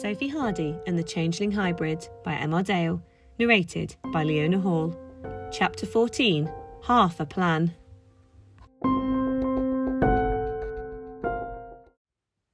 Sophie 0.00 0.28
Hardy 0.28 0.74
and 0.86 0.98
the 0.98 1.02
Changeling 1.02 1.52
Hybrid 1.52 2.08
by 2.24 2.32
M.R. 2.36 2.62
Dale, 2.62 3.02
narrated 3.38 3.96
by 4.06 4.22
Leona 4.22 4.58
Hall. 4.58 4.98
Chapter 5.52 5.84
14 5.84 6.50
Half 6.84 7.20
a 7.20 7.26
Plan. 7.26 7.74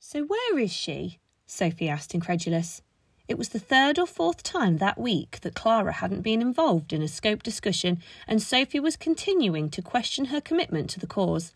So, 0.00 0.24
where 0.24 0.58
is 0.58 0.72
she? 0.72 1.20
Sophie 1.46 1.88
asked, 1.88 2.14
incredulous. 2.14 2.82
It 3.28 3.38
was 3.38 3.50
the 3.50 3.60
third 3.60 4.00
or 4.00 4.08
fourth 4.08 4.42
time 4.42 4.78
that 4.78 4.98
week 4.98 5.38
that 5.42 5.54
Clara 5.54 5.92
hadn't 5.92 6.22
been 6.22 6.42
involved 6.42 6.92
in 6.92 7.00
a 7.00 7.06
scope 7.06 7.44
discussion, 7.44 8.02
and 8.26 8.42
Sophie 8.42 8.80
was 8.80 8.96
continuing 8.96 9.70
to 9.70 9.82
question 9.82 10.26
her 10.26 10.40
commitment 10.40 10.90
to 10.90 10.98
the 10.98 11.06
cause. 11.06 11.52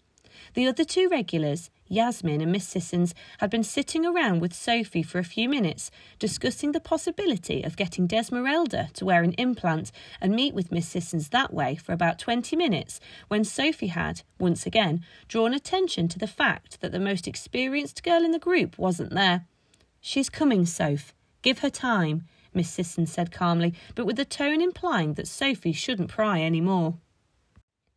The 0.54 0.68
other 0.68 0.84
two 0.84 1.08
regulars, 1.08 1.68
Yasmin 1.90 2.40
and 2.40 2.52
Miss 2.52 2.68
Sissons, 2.68 3.14
had 3.38 3.50
been 3.50 3.64
sitting 3.64 4.06
around 4.06 4.40
with 4.40 4.54
Sophie 4.54 5.02
for 5.02 5.18
a 5.18 5.24
few 5.24 5.48
minutes, 5.48 5.90
discussing 6.20 6.70
the 6.70 6.78
possibility 6.78 7.64
of 7.64 7.76
getting 7.76 8.06
Desmeralda 8.06 8.92
to 8.92 9.04
wear 9.04 9.24
an 9.24 9.32
implant 9.32 9.90
and 10.20 10.32
meet 10.32 10.54
with 10.54 10.70
Miss 10.70 10.86
Sissons 10.86 11.30
that 11.30 11.52
way 11.52 11.74
for 11.74 11.92
about 11.92 12.20
20 12.20 12.54
minutes, 12.54 13.00
when 13.26 13.42
Sophie 13.42 13.88
had, 13.88 14.22
once 14.38 14.66
again, 14.66 15.04
drawn 15.26 15.52
attention 15.52 16.06
to 16.06 16.18
the 16.18 16.28
fact 16.28 16.80
that 16.80 16.92
the 16.92 17.00
most 17.00 17.26
experienced 17.26 18.04
girl 18.04 18.24
in 18.24 18.30
the 18.30 18.38
group 18.38 18.78
wasn't 18.78 19.12
there. 19.12 19.46
She's 20.00 20.30
coming, 20.30 20.66
Soph. 20.66 21.12
Give 21.42 21.58
her 21.58 21.70
time, 21.70 22.22
Miss 22.54 22.70
Sissons 22.70 23.12
said 23.12 23.32
calmly, 23.32 23.74
but 23.96 24.06
with 24.06 24.20
a 24.20 24.24
tone 24.24 24.62
implying 24.62 25.14
that 25.14 25.26
Sophie 25.26 25.72
shouldn't 25.72 26.08
pry 26.08 26.40
any 26.40 26.60
more. 26.60 26.94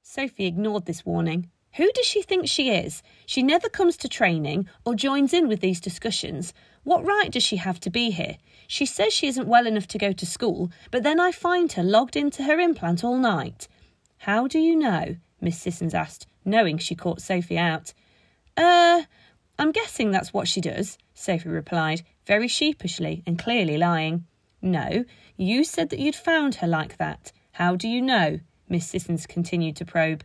Sophie 0.02 0.48
ignored 0.48 0.88
this 0.88 1.06
warning. 1.06 1.52
Who 1.76 1.92
does 1.94 2.06
she 2.06 2.22
think 2.22 2.48
she 2.48 2.70
is? 2.70 3.02
She 3.26 3.42
never 3.42 3.68
comes 3.68 3.98
to 3.98 4.08
training 4.08 4.68
or 4.86 4.94
joins 4.94 5.34
in 5.34 5.48
with 5.48 5.60
these 5.60 5.82
discussions. 5.82 6.54
What 6.84 7.06
right 7.06 7.32
does 7.32 7.44
she 7.44 7.58
have 7.58 7.80
to 7.82 7.90
be 7.90 8.12
here? 8.12 8.38
She 8.68 8.86
says 8.86 9.14
she 9.14 9.28
isn't 9.28 9.48
well 9.48 9.66
enough 9.66 9.88
to 9.88 9.98
go 9.98 10.12
to 10.12 10.26
school, 10.26 10.72
but 10.92 11.04
then 11.04 11.20
I 11.20 11.32
find 11.32 11.72
her 11.74 11.84
logged 11.84 12.16
into 12.16 12.44
her 12.44 12.60
implant 12.60 13.04
all 13.04 13.18
night. 13.18 13.68
How 14.20 14.48
do 14.48 14.60
you 14.60 14.76
know? 14.76 15.16
Miss 15.42 15.60
Sissons 15.60 15.94
asked, 15.94 16.28
knowing 16.46 16.78
she 16.78 16.96
caught 16.96 17.22
Sophie 17.22 17.58
out. 17.58 17.94
Er, 18.58 18.64
uh, 18.64 19.04
I'm 19.58 19.72
guessing 19.72 20.12
that's 20.12 20.34
what 20.34 20.48
she 20.48 20.62
does, 20.62 20.98
Sophie 21.14 21.50
replied, 21.50 22.04
very 22.26 22.48
sheepishly 22.48 23.24
and 23.26 23.40
clearly 23.40 23.78
lying. 23.78 24.26
No, 24.62 25.06
you 25.38 25.64
said 25.64 25.90
that 25.90 26.00
you'd 26.00 26.16
found 26.16 26.56
her 26.56 26.68
like 26.68 26.98
that. 26.98 27.32
How 27.54 27.76
do 27.76 27.88
you 27.88 28.02
know? 28.02 28.40
Miss 28.70 28.88
Sissons 28.88 29.26
continued 29.26 29.76
to 29.78 29.86
probe. 29.86 30.24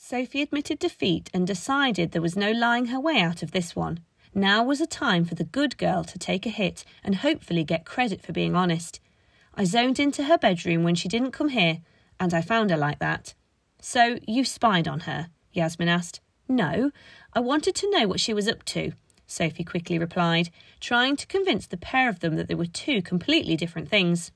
Sophie 0.00 0.42
admitted 0.42 0.78
defeat 0.78 1.28
and 1.34 1.44
decided 1.44 2.12
there 2.12 2.22
was 2.22 2.36
no 2.36 2.52
lying 2.52 2.86
her 2.86 3.00
way 3.00 3.20
out 3.20 3.42
of 3.42 3.50
this 3.50 3.74
one. 3.74 3.98
Now 4.32 4.62
was 4.62 4.80
a 4.80 4.86
time 4.86 5.24
for 5.24 5.34
the 5.34 5.42
good 5.42 5.76
girl 5.76 6.04
to 6.04 6.18
take 6.18 6.46
a 6.46 6.50
hit 6.50 6.84
and 7.02 7.16
hopefully 7.16 7.64
get 7.64 7.84
credit 7.84 8.22
for 8.22 8.32
being 8.32 8.54
honest. 8.54 9.00
I 9.56 9.64
zoned 9.64 9.98
into 9.98 10.24
her 10.24 10.38
bedroom 10.38 10.84
when 10.84 10.94
she 10.94 11.08
didn't 11.08 11.32
come 11.32 11.48
here, 11.48 11.80
and 12.20 12.32
I 12.32 12.42
found 12.42 12.70
her 12.70 12.76
like 12.76 13.00
that. 13.00 13.34
So 13.82 14.18
you 14.26 14.44
spied 14.44 14.86
on 14.86 15.00
her? 15.00 15.30
Yasmin 15.52 15.88
asked. 15.88 16.20
No, 16.48 16.92
I 17.34 17.40
wanted 17.40 17.74
to 17.74 17.90
know 17.90 18.06
what 18.06 18.20
she 18.20 18.32
was 18.32 18.46
up 18.46 18.64
to, 18.66 18.92
Sophie 19.26 19.64
quickly 19.64 19.98
replied, 19.98 20.50
trying 20.78 21.16
to 21.16 21.26
convince 21.26 21.66
the 21.66 21.76
pair 21.76 22.08
of 22.08 22.20
them 22.20 22.36
that 22.36 22.46
they 22.46 22.54
were 22.54 22.66
two 22.66 23.02
completely 23.02 23.56
different 23.56 23.88
things. 23.88 24.30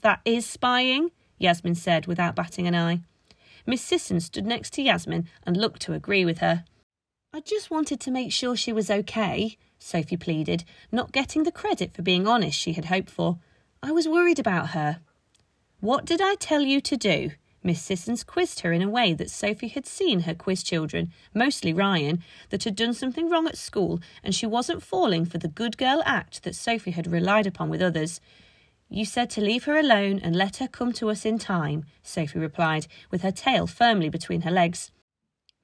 That 0.00 0.20
is 0.24 0.46
spying, 0.46 1.10
Yasmin 1.38 1.74
said 1.74 2.06
without 2.06 2.34
batting 2.34 2.66
an 2.66 2.74
eye. 2.74 3.02
Miss 3.66 3.82
Sisson 3.82 4.20
stood 4.20 4.46
next 4.46 4.72
to 4.74 4.82
Yasmin 4.82 5.28
and 5.46 5.56
looked 5.56 5.82
to 5.82 5.92
agree 5.92 6.24
with 6.24 6.38
her. 6.38 6.64
I 7.32 7.40
just 7.40 7.70
wanted 7.70 8.00
to 8.00 8.10
make 8.10 8.32
sure 8.32 8.56
she 8.56 8.72
was 8.72 8.90
okay, 8.90 9.56
Sophie 9.78 10.16
pleaded, 10.16 10.64
not 10.90 11.12
getting 11.12 11.44
the 11.44 11.52
credit 11.52 11.94
for 11.94 12.02
being 12.02 12.26
honest 12.26 12.58
she 12.58 12.74
had 12.74 12.86
hoped 12.86 13.10
for. 13.10 13.38
I 13.82 13.92
was 13.92 14.06
worried 14.06 14.38
about 14.38 14.70
her. 14.70 15.00
What 15.80 16.04
did 16.04 16.20
I 16.20 16.34
tell 16.34 16.62
you 16.62 16.80
to 16.82 16.96
do? 16.96 17.30
Miss 17.64 17.80
Sissons 17.80 18.24
quizzed 18.24 18.60
her 18.60 18.72
in 18.72 18.82
a 18.82 18.88
way 18.88 19.14
that 19.14 19.30
Sophie 19.30 19.68
had 19.68 19.86
seen 19.86 20.20
her 20.20 20.34
quiz 20.34 20.62
children, 20.62 21.12
mostly 21.32 21.72
Ryan, 21.72 22.22
that 22.50 22.64
had 22.64 22.74
done 22.74 22.92
something 22.92 23.30
wrong 23.30 23.46
at 23.46 23.56
school 23.56 24.00
and 24.24 24.34
she 24.34 24.46
wasn't 24.46 24.82
falling 24.82 25.24
for 25.24 25.38
the 25.38 25.48
good 25.48 25.78
girl 25.78 26.02
act 26.04 26.42
that 26.42 26.56
Sophie 26.56 26.90
had 26.90 27.06
relied 27.06 27.46
upon 27.46 27.70
with 27.70 27.80
others. 27.80 28.20
You 28.94 29.06
said 29.06 29.30
to 29.30 29.40
leave 29.40 29.64
her 29.64 29.78
alone 29.78 30.20
and 30.22 30.36
let 30.36 30.58
her 30.58 30.68
come 30.68 30.92
to 30.94 31.08
us 31.08 31.24
in 31.24 31.38
time, 31.38 31.86
Sophie 32.02 32.38
replied, 32.38 32.88
with 33.10 33.22
her 33.22 33.32
tail 33.32 33.66
firmly 33.66 34.10
between 34.10 34.42
her 34.42 34.50
legs. 34.50 34.90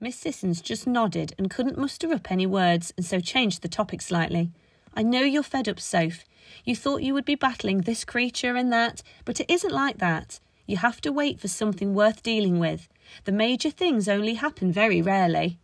Miss 0.01 0.17
Sissons 0.17 0.63
just 0.63 0.87
nodded 0.87 1.35
and 1.37 1.51
couldn't 1.51 1.77
muster 1.77 2.11
up 2.11 2.31
any 2.31 2.47
words, 2.47 2.95
and 2.97 3.05
so 3.05 3.21
changed 3.21 3.61
the 3.61 3.69
topic 3.69 4.01
slightly. 4.01 4.51
I 4.95 5.03
know 5.03 5.21
you're 5.21 5.43
fed 5.43 5.69
up, 5.69 5.79
Soph. 5.79 6.25
You 6.65 6.75
thought 6.75 7.03
you 7.03 7.13
would 7.13 7.27
be 7.27 7.35
battling 7.35 7.83
this 7.83 8.03
creature 8.03 8.57
and 8.57 8.73
that, 8.73 9.03
but 9.27 9.41
it 9.41 9.51
isn't 9.51 9.75
like 9.75 9.99
that. 9.99 10.41
You 10.65 10.79
have 10.79 11.03
to 11.03 11.13
wait 11.13 11.39
for 11.39 11.49
something 11.49 11.93
worth 11.93 12.23
dealing 12.23 12.59
with. 12.59 12.89
The 13.25 13.33
major 13.33 13.69
things 13.69 14.09
only 14.09 14.35
happen 14.35 14.73
very 14.73 15.03
rarely. 15.03 15.59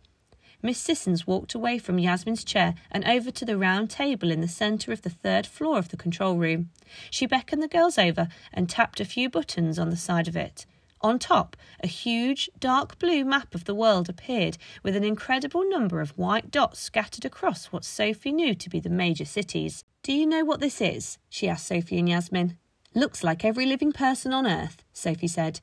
Miss 0.65 0.79
Sissons 0.79 1.27
walked 1.27 1.53
away 1.53 1.77
from 1.77 1.99
Yasmin's 1.99 2.43
chair 2.43 2.73
and 2.89 3.05
over 3.05 3.29
to 3.29 3.45
the 3.45 3.55
round 3.55 3.91
table 3.91 4.31
in 4.31 4.41
the 4.41 4.47
centre 4.47 4.91
of 4.91 5.03
the 5.03 5.11
third 5.11 5.45
floor 5.45 5.77
of 5.77 5.89
the 5.89 5.95
control 5.95 6.37
room. 6.37 6.71
She 7.11 7.27
beckoned 7.27 7.61
the 7.61 7.67
girls 7.67 7.99
over 7.99 8.29
and 8.51 8.67
tapped 8.67 8.99
a 8.99 9.05
few 9.05 9.29
buttons 9.29 9.77
on 9.77 9.91
the 9.91 9.95
side 9.95 10.27
of 10.27 10.35
it. 10.35 10.65
On 11.01 11.19
top, 11.19 11.55
a 11.83 11.87
huge 11.87 12.49
dark 12.57 12.97
blue 12.97 13.23
map 13.23 13.53
of 13.53 13.65
the 13.65 13.75
world 13.75 14.09
appeared 14.09 14.57
with 14.81 14.95
an 14.95 15.03
incredible 15.03 15.69
number 15.69 16.01
of 16.01 16.17
white 16.17 16.49
dots 16.49 16.79
scattered 16.79 17.25
across 17.25 17.67
what 17.67 17.85
Sophie 17.85 18.31
knew 18.31 18.55
to 18.55 18.67
be 18.67 18.79
the 18.79 18.89
major 18.89 19.25
cities. 19.25 19.83
Do 20.01 20.13
you 20.13 20.25
know 20.25 20.43
what 20.43 20.61
this 20.61 20.81
is? 20.81 21.19
she 21.29 21.47
asked 21.47 21.67
Sophie 21.67 21.99
and 21.99 22.09
Yasmin. 22.09 22.57
Looks 22.95 23.23
like 23.23 23.45
every 23.45 23.67
living 23.67 23.91
person 23.91 24.33
on 24.33 24.47
Earth, 24.47 24.83
Sophie 24.93 25.27
said. 25.27 25.61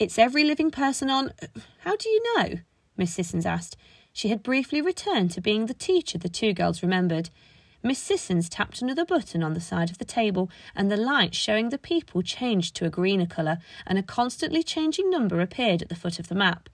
It's 0.00 0.18
every 0.18 0.42
living 0.42 0.72
person 0.72 1.10
on. 1.10 1.32
Uh, 1.40 1.60
how 1.84 1.94
do 1.94 2.08
you 2.08 2.36
know? 2.36 2.54
Miss 2.96 3.14
Sissons 3.14 3.46
asked. 3.46 3.76
She 4.12 4.28
had 4.28 4.42
briefly 4.42 4.80
returned 4.80 5.30
to 5.32 5.40
being 5.40 5.66
the 5.66 5.74
teacher 5.74 6.18
the 6.18 6.28
two 6.28 6.52
girls 6.52 6.82
remembered. 6.82 7.30
Miss 7.82 7.98
Sissons 7.98 8.48
tapped 8.48 8.80
another 8.80 9.04
button 9.04 9.42
on 9.42 9.54
the 9.54 9.60
side 9.60 9.90
of 9.90 9.98
the 9.98 10.04
table, 10.04 10.50
and 10.76 10.90
the 10.90 10.96
light 10.96 11.34
showing 11.34 11.70
the 11.70 11.78
people 11.78 12.22
changed 12.22 12.76
to 12.76 12.84
a 12.84 12.90
greener 12.90 13.26
colour, 13.26 13.58
and 13.86 13.98
a 13.98 14.02
constantly 14.02 14.62
changing 14.62 15.10
number 15.10 15.40
appeared 15.40 15.82
at 15.82 15.88
the 15.88 15.96
foot 15.96 16.18
of 16.18 16.28
the 16.28 16.34
map. 16.34 16.68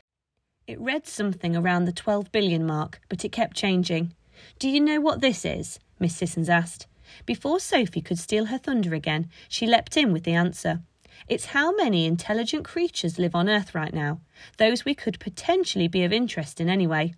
It 0.67 0.81
read 0.81 1.07
something 1.07 1.57
around 1.57 1.87
the 1.87 1.93
12 1.93 2.31
billion 2.31 2.67
mark, 2.67 3.01
but 3.09 3.25
it 3.25 3.33
kept 3.33 3.57
changing. 3.57 4.13
Do 4.59 4.69
you 4.69 4.81
know 4.81 5.01
what 5.01 5.21
this 5.21 5.45
is? 5.45 5.79
Miss 5.99 6.15
Sissons 6.15 6.51
asked. 6.51 6.87
Before 7.25 7.59
Sophie 7.59 8.03
could 8.03 8.19
steal 8.19 8.47
her 8.47 8.59
thunder 8.59 8.93
again, 8.95 9.31
she 9.49 9.67
leapt 9.67 9.97
in 9.97 10.13
with 10.13 10.25
the 10.25 10.35
answer. 10.35 10.83
It's 11.27 11.47
how 11.47 11.75
many 11.75 12.05
intelligent 12.05 12.65
creatures 12.65 13.19
live 13.19 13.35
on 13.35 13.49
Earth 13.49 13.75
right 13.75 13.95
now, 13.95 14.21
those 14.59 14.85
we 14.85 14.95
could 14.95 15.19
potentially 15.19 15.89
be 15.89 16.05
of 16.05 16.13
interest 16.13 16.61
in 16.61 16.69
anyway. 16.69 17.15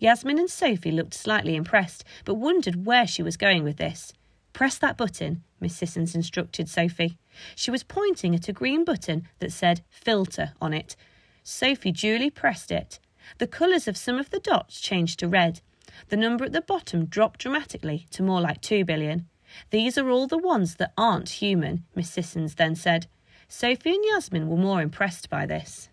Yasmin 0.00 0.38
and 0.38 0.50
Sophie 0.50 0.90
looked 0.90 1.12
slightly 1.14 1.54
impressed, 1.54 2.04
but 2.24 2.34
wondered 2.34 2.86
where 2.86 3.06
she 3.06 3.22
was 3.22 3.36
going 3.36 3.62
with 3.62 3.76
this. 3.76 4.12
Press 4.54 4.78
that 4.78 4.96
button, 4.96 5.44
Miss 5.60 5.76
Sissons 5.76 6.14
instructed 6.14 6.68
Sophie. 6.68 7.18
She 7.54 7.70
was 7.70 7.84
pointing 7.84 8.34
at 8.34 8.48
a 8.48 8.52
green 8.52 8.82
button 8.82 9.28
that 9.38 9.52
said 9.52 9.82
filter 9.90 10.52
on 10.60 10.72
it. 10.72 10.96
Sophie 11.44 11.92
duly 11.92 12.30
pressed 12.30 12.72
it. 12.72 12.98
The 13.38 13.46
colours 13.46 13.86
of 13.86 13.96
some 13.96 14.18
of 14.18 14.30
the 14.30 14.40
dots 14.40 14.80
changed 14.80 15.18
to 15.20 15.28
red. 15.28 15.60
The 16.08 16.16
number 16.16 16.46
at 16.46 16.52
the 16.52 16.62
bottom 16.62 17.04
dropped 17.04 17.40
dramatically 17.40 18.06
to 18.12 18.22
more 18.22 18.40
like 18.40 18.62
two 18.62 18.84
billion. 18.86 19.28
These 19.68 19.98
are 19.98 20.08
all 20.08 20.26
the 20.26 20.38
ones 20.38 20.76
that 20.76 20.94
aren't 20.96 21.28
human, 21.28 21.84
Miss 21.94 22.10
Sissons 22.10 22.54
then 22.54 22.74
said. 22.74 23.06
Sophie 23.48 23.90
and 23.90 24.04
Yasmin 24.12 24.48
were 24.48 24.56
more 24.56 24.80
impressed 24.80 25.28
by 25.28 25.44
this. 25.44 25.90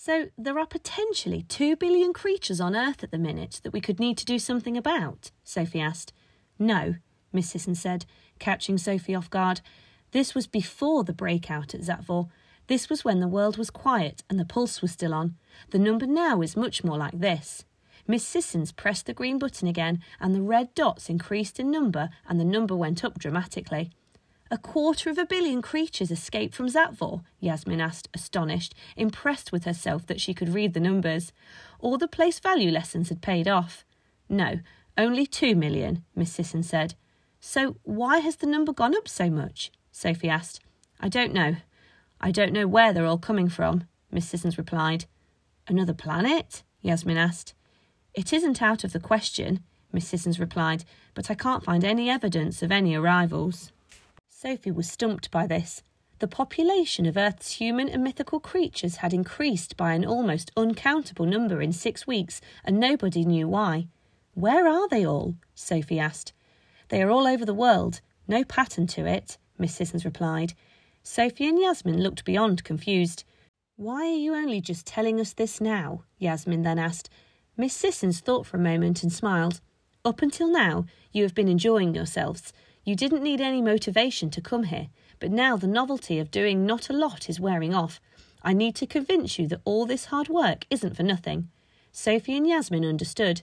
So 0.00 0.28
there 0.38 0.60
are 0.60 0.64
potentially 0.64 1.42
two 1.42 1.74
billion 1.74 2.12
creatures 2.12 2.60
on 2.60 2.76
Earth 2.76 3.02
at 3.02 3.10
the 3.10 3.18
minute 3.18 3.60
that 3.64 3.72
we 3.72 3.80
could 3.80 3.98
need 3.98 4.16
to 4.18 4.24
do 4.24 4.38
something 4.38 4.76
about? 4.76 5.32
Sophie 5.42 5.80
asked. 5.80 6.12
No, 6.56 6.94
Miss 7.32 7.50
Sisson 7.50 7.74
said, 7.74 8.06
catching 8.38 8.78
Sophie 8.78 9.16
off 9.16 9.28
guard. 9.28 9.60
This 10.12 10.36
was 10.36 10.46
before 10.46 11.02
the 11.02 11.12
breakout 11.12 11.74
at 11.74 11.80
Zatvor. 11.80 12.28
This 12.68 12.88
was 12.88 13.04
when 13.04 13.18
the 13.18 13.26
world 13.26 13.58
was 13.58 13.70
quiet 13.70 14.22
and 14.30 14.38
the 14.38 14.44
pulse 14.44 14.80
was 14.80 14.92
still 14.92 15.12
on. 15.12 15.34
The 15.70 15.80
number 15.80 16.06
now 16.06 16.42
is 16.42 16.56
much 16.56 16.84
more 16.84 16.96
like 16.96 17.18
this. 17.18 17.64
Miss 18.06 18.24
Sissons 18.24 18.70
pressed 18.70 19.06
the 19.06 19.12
green 19.12 19.36
button 19.36 19.66
again, 19.66 20.00
and 20.20 20.32
the 20.32 20.42
red 20.42 20.72
dots 20.76 21.10
increased 21.10 21.58
in 21.58 21.72
number, 21.72 22.08
and 22.28 22.38
the 22.38 22.44
number 22.44 22.76
went 22.76 23.02
up 23.02 23.18
dramatically. 23.18 23.90
A 24.50 24.56
quarter 24.56 25.10
of 25.10 25.18
a 25.18 25.26
billion 25.26 25.60
creatures 25.60 26.10
escaped 26.10 26.54
from 26.54 26.68
Zatvor? 26.68 27.22
Yasmin 27.38 27.82
asked, 27.82 28.08
astonished, 28.14 28.74
impressed 28.96 29.52
with 29.52 29.64
herself 29.64 30.06
that 30.06 30.22
she 30.22 30.32
could 30.32 30.54
read 30.54 30.72
the 30.72 30.80
numbers. 30.80 31.32
All 31.80 31.98
the 31.98 32.08
place 32.08 32.38
value 32.38 32.70
lessons 32.70 33.10
had 33.10 33.20
paid 33.20 33.46
off. 33.46 33.84
No, 34.26 34.60
only 34.96 35.26
two 35.26 35.54
million, 35.54 36.02
Miss 36.16 36.32
Sisson 36.32 36.62
said. 36.62 36.94
So 37.40 37.76
why 37.82 38.20
has 38.20 38.36
the 38.36 38.46
number 38.46 38.72
gone 38.72 38.96
up 38.96 39.06
so 39.06 39.28
much? 39.28 39.70
Sophie 39.92 40.30
asked. 40.30 40.60
I 40.98 41.08
don't 41.08 41.34
know. 41.34 41.56
I 42.20 42.30
don't 42.30 42.52
know 42.52 42.66
where 42.66 42.92
they're 42.94 43.04
all 43.04 43.18
coming 43.18 43.50
from, 43.50 43.86
Miss 44.10 44.26
Sissons 44.26 44.56
replied. 44.56 45.04
Another 45.68 45.94
planet? 45.94 46.62
Yasmin 46.80 47.18
asked. 47.18 47.52
It 48.14 48.32
isn't 48.32 48.62
out 48.62 48.82
of 48.82 48.92
the 48.92 49.00
question, 49.00 49.60
Miss 49.92 50.08
Sissons 50.08 50.40
replied, 50.40 50.84
but 51.14 51.30
I 51.30 51.34
can't 51.34 51.62
find 51.62 51.84
any 51.84 52.08
evidence 52.08 52.62
of 52.62 52.72
any 52.72 52.94
arrivals. 52.94 53.72
Sophie 54.40 54.70
was 54.70 54.88
stumped 54.88 55.32
by 55.32 55.48
this. 55.48 55.82
The 56.20 56.28
population 56.28 57.06
of 57.06 57.16
Earth's 57.16 57.54
human 57.54 57.88
and 57.88 58.04
mythical 58.04 58.38
creatures 58.38 58.98
had 58.98 59.12
increased 59.12 59.76
by 59.76 59.94
an 59.94 60.04
almost 60.04 60.52
uncountable 60.56 61.26
number 61.26 61.60
in 61.60 61.72
six 61.72 62.06
weeks, 62.06 62.40
and 62.64 62.78
nobody 62.78 63.24
knew 63.24 63.48
why. 63.48 63.88
Where 64.34 64.68
are 64.68 64.88
they 64.88 65.04
all? 65.04 65.34
Sophie 65.56 65.98
asked. 65.98 66.32
They 66.88 67.02
are 67.02 67.10
all 67.10 67.26
over 67.26 67.44
the 67.44 67.52
world. 67.52 68.00
No 68.28 68.44
pattern 68.44 68.86
to 68.86 69.06
it, 69.06 69.38
Miss 69.58 69.74
Sissons 69.74 70.04
replied. 70.04 70.54
Sophie 71.02 71.48
and 71.48 71.58
Yasmin 71.58 72.00
looked 72.00 72.24
beyond 72.24 72.62
confused. 72.62 73.24
Why 73.74 74.02
are 74.06 74.18
you 74.18 74.36
only 74.36 74.60
just 74.60 74.86
telling 74.86 75.20
us 75.20 75.32
this 75.32 75.60
now? 75.60 76.04
Yasmin 76.18 76.62
then 76.62 76.78
asked. 76.78 77.10
Miss 77.56 77.74
Sissons 77.74 78.20
thought 78.20 78.46
for 78.46 78.56
a 78.56 78.60
moment 78.60 79.02
and 79.02 79.12
smiled. 79.12 79.60
Up 80.04 80.22
until 80.22 80.48
now, 80.48 80.86
you 81.10 81.24
have 81.24 81.34
been 81.34 81.48
enjoying 81.48 81.92
yourselves. 81.92 82.52
You 82.88 82.96
didn't 82.96 83.22
need 83.22 83.42
any 83.42 83.60
motivation 83.60 84.30
to 84.30 84.40
come 84.40 84.62
here, 84.62 84.88
but 85.20 85.30
now 85.30 85.58
the 85.58 85.66
novelty 85.66 86.18
of 86.18 86.30
doing 86.30 86.64
not 86.64 86.88
a 86.88 86.94
lot 86.94 87.28
is 87.28 87.38
wearing 87.38 87.74
off. 87.74 88.00
I 88.42 88.54
need 88.54 88.74
to 88.76 88.86
convince 88.86 89.38
you 89.38 89.46
that 89.48 89.60
all 89.66 89.84
this 89.84 90.06
hard 90.06 90.30
work 90.30 90.64
isn't 90.70 90.96
for 90.96 91.02
nothing. 91.02 91.50
Sophie 91.92 92.34
and 92.34 92.46
Yasmin 92.46 92.86
understood. 92.86 93.42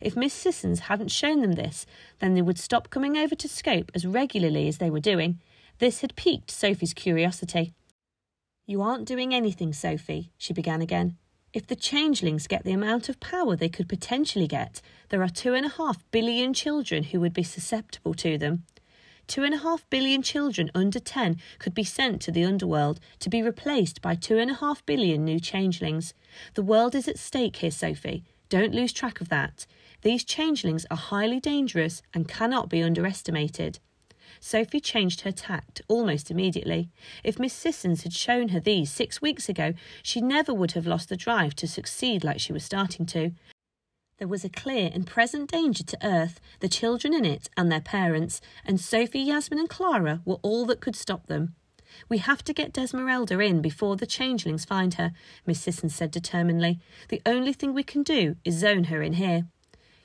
If 0.00 0.16
Miss 0.16 0.32
Sissons 0.32 0.80
hadn't 0.88 1.10
shown 1.10 1.42
them 1.42 1.52
this, 1.52 1.84
then 2.20 2.32
they 2.32 2.40
would 2.40 2.58
stop 2.58 2.88
coming 2.88 3.18
over 3.18 3.34
to 3.34 3.48
Scope 3.50 3.92
as 3.94 4.06
regularly 4.06 4.66
as 4.66 4.78
they 4.78 4.88
were 4.88 4.98
doing. 4.98 5.40
This 5.78 6.00
had 6.00 6.16
piqued 6.16 6.50
Sophie's 6.50 6.94
curiosity. 6.94 7.74
You 8.66 8.80
aren't 8.80 9.06
doing 9.06 9.34
anything, 9.34 9.74
Sophie, 9.74 10.30
she 10.38 10.54
began 10.54 10.80
again. 10.80 11.18
If 11.52 11.66
the 11.66 11.76
changelings 11.76 12.46
get 12.46 12.64
the 12.64 12.72
amount 12.72 13.10
of 13.10 13.20
power 13.20 13.56
they 13.56 13.68
could 13.68 13.90
potentially 13.90 14.46
get, 14.46 14.80
there 15.10 15.22
are 15.22 15.28
two 15.28 15.52
and 15.52 15.66
a 15.66 15.76
half 15.76 16.02
billion 16.10 16.54
children 16.54 17.02
who 17.02 17.20
would 17.20 17.34
be 17.34 17.42
susceptible 17.42 18.14
to 18.14 18.38
them. 18.38 18.64
Two 19.26 19.42
and 19.42 19.54
a 19.54 19.58
half 19.58 19.88
billion 19.90 20.22
children 20.22 20.70
under 20.74 21.00
10 21.00 21.40
could 21.58 21.74
be 21.74 21.84
sent 21.84 22.22
to 22.22 22.30
the 22.30 22.44
underworld 22.44 23.00
to 23.18 23.28
be 23.28 23.42
replaced 23.42 24.00
by 24.00 24.14
two 24.14 24.38
and 24.38 24.50
a 24.50 24.54
half 24.54 24.84
billion 24.86 25.24
new 25.24 25.40
changelings. 25.40 26.14
The 26.54 26.62
world 26.62 26.94
is 26.94 27.08
at 27.08 27.18
stake 27.18 27.56
here, 27.56 27.70
Sophie. 27.70 28.24
Don't 28.48 28.74
lose 28.74 28.92
track 28.92 29.20
of 29.20 29.28
that. 29.28 29.66
These 30.02 30.24
changelings 30.24 30.86
are 30.90 30.96
highly 30.96 31.40
dangerous 31.40 32.02
and 32.14 32.28
cannot 32.28 32.68
be 32.68 32.82
underestimated. 32.82 33.80
Sophie 34.38 34.80
changed 34.80 35.22
her 35.22 35.32
tact 35.32 35.82
almost 35.88 36.30
immediately. 36.30 36.88
If 37.24 37.38
Miss 37.38 37.52
Sissons 37.52 38.02
had 38.02 38.12
shown 38.12 38.50
her 38.50 38.60
these 38.60 38.90
six 38.90 39.20
weeks 39.20 39.48
ago, 39.48 39.74
she 40.02 40.20
never 40.20 40.54
would 40.54 40.72
have 40.72 40.86
lost 40.86 41.08
the 41.08 41.16
drive 41.16 41.54
to 41.56 41.66
succeed 41.66 42.22
like 42.22 42.38
she 42.38 42.52
was 42.52 42.64
starting 42.64 43.06
to. 43.06 43.32
There 44.18 44.28
was 44.28 44.46
a 44.46 44.48
clear 44.48 44.90
and 44.94 45.06
present 45.06 45.50
danger 45.50 45.84
to 45.84 46.06
Earth, 46.06 46.40
the 46.60 46.70
children 46.70 47.12
in 47.12 47.26
it, 47.26 47.50
and 47.54 47.70
their 47.70 47.82
parents, 47.82 48.40
and 48.64 48.80
Sophie, 48.80 49.20
Yasmin, 49.20 49.58
and 49.58 49.68
Clara 49.68 50.22
were 50.24 50.38
all 50.40 50.64
that 50.66 50.80
could 50.80 50.96
stop 50.96 51.26
them. 51.26 51.54
We 52.08 52.16
have 52.18 52.42
to 52.44 52.54
get 52.54 52.72
Desmeralda 52.72 53.46
in 53.46 53.60
before 53.60 53.94
the 53.94 54.06
changelings 54.06 54.64
find 54.64 54.94
her, 54.94 55.12
Miss 55.44 55.60
Sisson 55.60 55.90
said 55.90 56.10
determinedly. 56.10 56.80
The 57.10 57.20
only 57.26 57.52
thing 57.52 57.74
we 57.74 57.82
can 57.82 58.02
do 58.02 58.36
is 58.42 58.54
zone 58.54 58.84
her 58.84 59.02
in 59.02 59.14
here. 59.14 59.48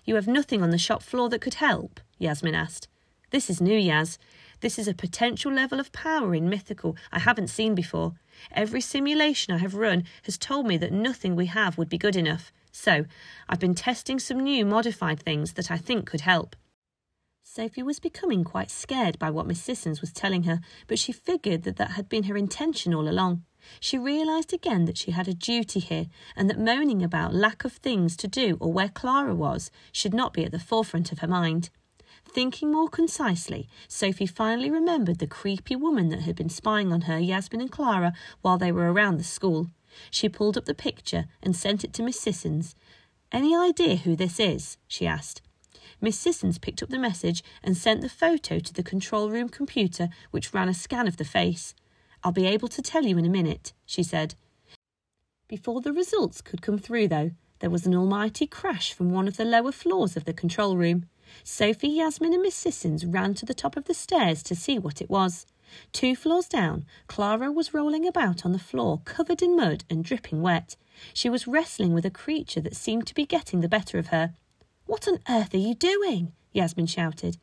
You 0.03 0.15
have 0.15 0.27
nothing 0.27 0.61
on 0.61 0.71
the 0.71 0.77
shop 0.77 1.03
floor 1.03 1.29
that 1.29 1.41
could 1.41 1.55
help? 1.55 2.01
Yasmin 2.17 2.55
asked. 2.55 2.89
This 3.29 3.49
is 3.49 3.61
new, 3.61 3.77
Yas. 3.77 4.19
This 4.59 4.77
is 4.77 4.89
a 4.89 4.93
potential 4.93 5.53
level 5.53 5.79
of 5.79 5.93
power 5.93 6.35
in 6.35 6.49
mythical 6.49 6.97
I 7.13 7.19
haven't 7.19 7.47
seen 7.47 7.75
before. 7.75 8.15
Every 8.51 8.81
simulation 8.81 9.53
I 9.53 9.59
have 9.59 9.73
run 9.73 10.03
has 10.23 10.37
told 10.37 10.67
me 10.67 10.75
that 10.77 10.91
nothing 10.91 11.37
we 11.37 11.45
have 11.45 11.77
would 11.77 11.87
be 11.87 11.97
good 11.97 12.17
enough. 12.17 12.51
So, 12.71 13.05
I've 13.49 13.59
been 13.59 13.75
testing 13.75 14.19
some 14.19 14.39
new 14.39 14.65
modified 14.65 15.21
things 15.21 15.53
that 15.53 15.69
I 15.69 15.77
think 15.77 16.05
could 16.05 16.21
help. 16.21 16.55
Sophie 17.43 17.83
was 17.83 17.99
becoming 17.99 18.43
quite 18.43 18.71
scared 18.71 19.19
by 19.19 19.29
what 19.29 19.45
Miss 19.45 19.61
Sissons 19.61 19.99
was 19.99 20.13
telling 20.13 20.43
her, 20.43 20.61
but 20.87 20.97
she 20.97 21.11
figured 21.11 21.63
that 21.63 21.75
that 21.75 21.91
had 21.91 22.07
been 22.07 22.23
her 22.23 22.37
intention 22.37 22.93
all 22.93 23.09
along. 23.09 23.43
She 23.79 23.97
realised 23.97 24.53
again 24.53 24.85
that 24.85 24.97
she 24.97 25.11
had 25.11 25.27
a 25.27 25.33
duty 25.33 25.81
here, 25.81 26.05
and 26.35 26.49
that 26.49 26.59
moaning 26.59 27.03
about 27.03 27.33
lack 27.33 27.65
of 27.65 27.73
things 27.73 28.15
to 28.17 28.27
do 28.27 28.57
or 28.61 28.71
where 28.71 28.89
Clara 28.89 29.35
was 29.35 29.69
should 29.91 30.13
not 30.13 30.33
be 30.33 30.45
at 30.45 30.51
the 30.51 30.59
forefront 30.59 31.11
of 31.11 31.19
her 31.19 31.27
mind. 31.27 31.69
Thinking 32.25 32.71
more 32.71 32.87
concisely, 32.87 33.67
Sophie 33.87 34.25
finally 34.25 34.71
remembered 34.71 35.19
the 35.19 35.27
creepy 35.27 35.75
woman 35.75 36.09
that 36.09 36.21
had 36.21 36.35
been 36.35 36.49
spying 36.49 36.93
on 36.93 37.01
her, 37.01 37.19
Yasmin, 37.19 37.61
and 37.61 37.71
Clara 37.71 38.13
while 38.41 38.57
they 38.57 38.71
were 38.71 38.91
around 38.91 39.17
the 39.17 39.23
school. 39.23 39.67
She 40.09 40.29
pulled 40.29 40.57
up 40.57 40.65
the 40.65 40.73
picture 40.73 41.25
and 41.41 41.55
sent 41.55 41.83
it 41.83 41.93
to 41.93 42.03
Miss 42.03 42.19
Sissons. 42.19 42.75
Any 43.31 43.55
idea 43.55 43.95
who 43.97 44.15
this 44.15 44.39
is? 44.39 44.77
she 44.87 45.07
asked. 45.07 45.41
Miss 45.99 46.17
Sissons 46.17 46.57
picked 46.57 46.81
up 46.81 46.89
the 46.89 46.97
message 46.97 47.43
and 47.63 47.77
sent 47.77 48.01
the 48.01 48.09
photo 48.09 48.59
to 48.59 48.73
the 48.73 48.83
control 48.83 49.29
room 49.29 49.49
computer, 49.49 50.09
which 50.31 50.53
ran 50.53 50.67
a 50.67 50.73
scan 50.73 51.07
of 51.07 51.17
the 51.17 51.25
face. 51.25 51.75
I'll 52.23 52.31
be 52.31 52.47
able 52.47 52.67
to 52.69 52.81
tell 52.81 53.05
you 53.05 53.17
in 53.17 53.25
a 53.25 53.29
minute, 53.29 53.73
she 53.85 54.03
said. 54.03 54.35
Before 55.47 55.81
the 55.81 55.93
results 55.93 56.41
could 56.41 56.61
come 56.61 56.77
through, 56.77 57.07
though, 57.07 57.31
there 57.59 57.69
was 57.69 57.85
an 57.85 57.95
almighty 57.95 58.47
crash 58.47 58.93
from 58.93 59.11
one 59.11 59.27
of 59.27 59.37
the 59.37 59.45
lower 59.45 59.71
floors 59.71 60.17
of 60.17 60.25
the 60.25 60.33
control 60.33 60.77
room. 60.77 61.05
Sophie, 61.43 61.89
Yasmin, 61.89 62.33
and 62.33 62.41
Miss 62.41 62.55
Sissons 62.55 63.05
ran 63.05 63.33
to 63.35 63.45
the 63.45 63.53
top 63.53 63.77
of 63.77 63.85
the 63.85 63.93
stairs 63.93 64.41
to 64.43 64.55
see 64.55 64.79
what 64.79 65.01
it 65.01 65.09
was. 65.09 65.45
Two 65.91 66.15
floors 66.15 66.47
down, 66.47 66.85
Clara 67.07 67.51
was 67.51 67.73
rolling 67.73 68.07
about 68.07 68.45
on 68.45 68.51
the 68.51 68.59
floor, 68.59 69.01
covered 69.05 69.41
in 69.41 69.55
mud 69.55 69.83
and 69.89 70.03
dripping 70.03 70.41
wet. 70.41 70.75
She 71.13 71.29
was 71.29 71.47
wrestling 71.47 71.93
with 71.93 72.05
a 72.05 72.09
creature 72.09 72.61
that 72.61 72.75
seemed 72.75 73.07
to 73.07 73.15
be 73.15 73.25
getting 73.25 73.61
the 73.61 73.69
better 73.69 73.97
of 73.97 74.07
her. 74.07 74.33
What 74.85 75.07
on 75.07 75.19
earth 75.29 75.53
are 75.53 75.57
you 75.57 75.75
doing? 75.75 76.33
Yasmin 76.51 76.87
shouted. 76.87 77.37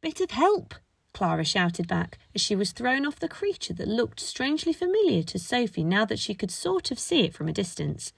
Bit 0.00 0.20
of 0.20 0.30
help, 0.30 0.74
Clara 1.12 1.44
shouted 1.44 1.88
back 1.88 2.18
as 2.34 2.40
she 2.40 2.54
was 2.54 2.72
thrown 2.72 3.04
off 3.04 3.18
the 3.18 3.28
creature 3.28 3.74
that 3.74 3.88
looked 3.88 4.20
strangely 4.20 4.72
familiar 4.72 5.22
to 5.24 5.38
Sophie 5.38 5.84
now 5.84 6.04
that 6.04 6.18
she 6.18 6.34
could 6.34 6.50
sort 6.50 6.90
of 6.90 6.98
see 6.98 7.22
it 7.22 7.34
from 7.34 7.48
a 7.48 7.52
distance. 7.52 8.12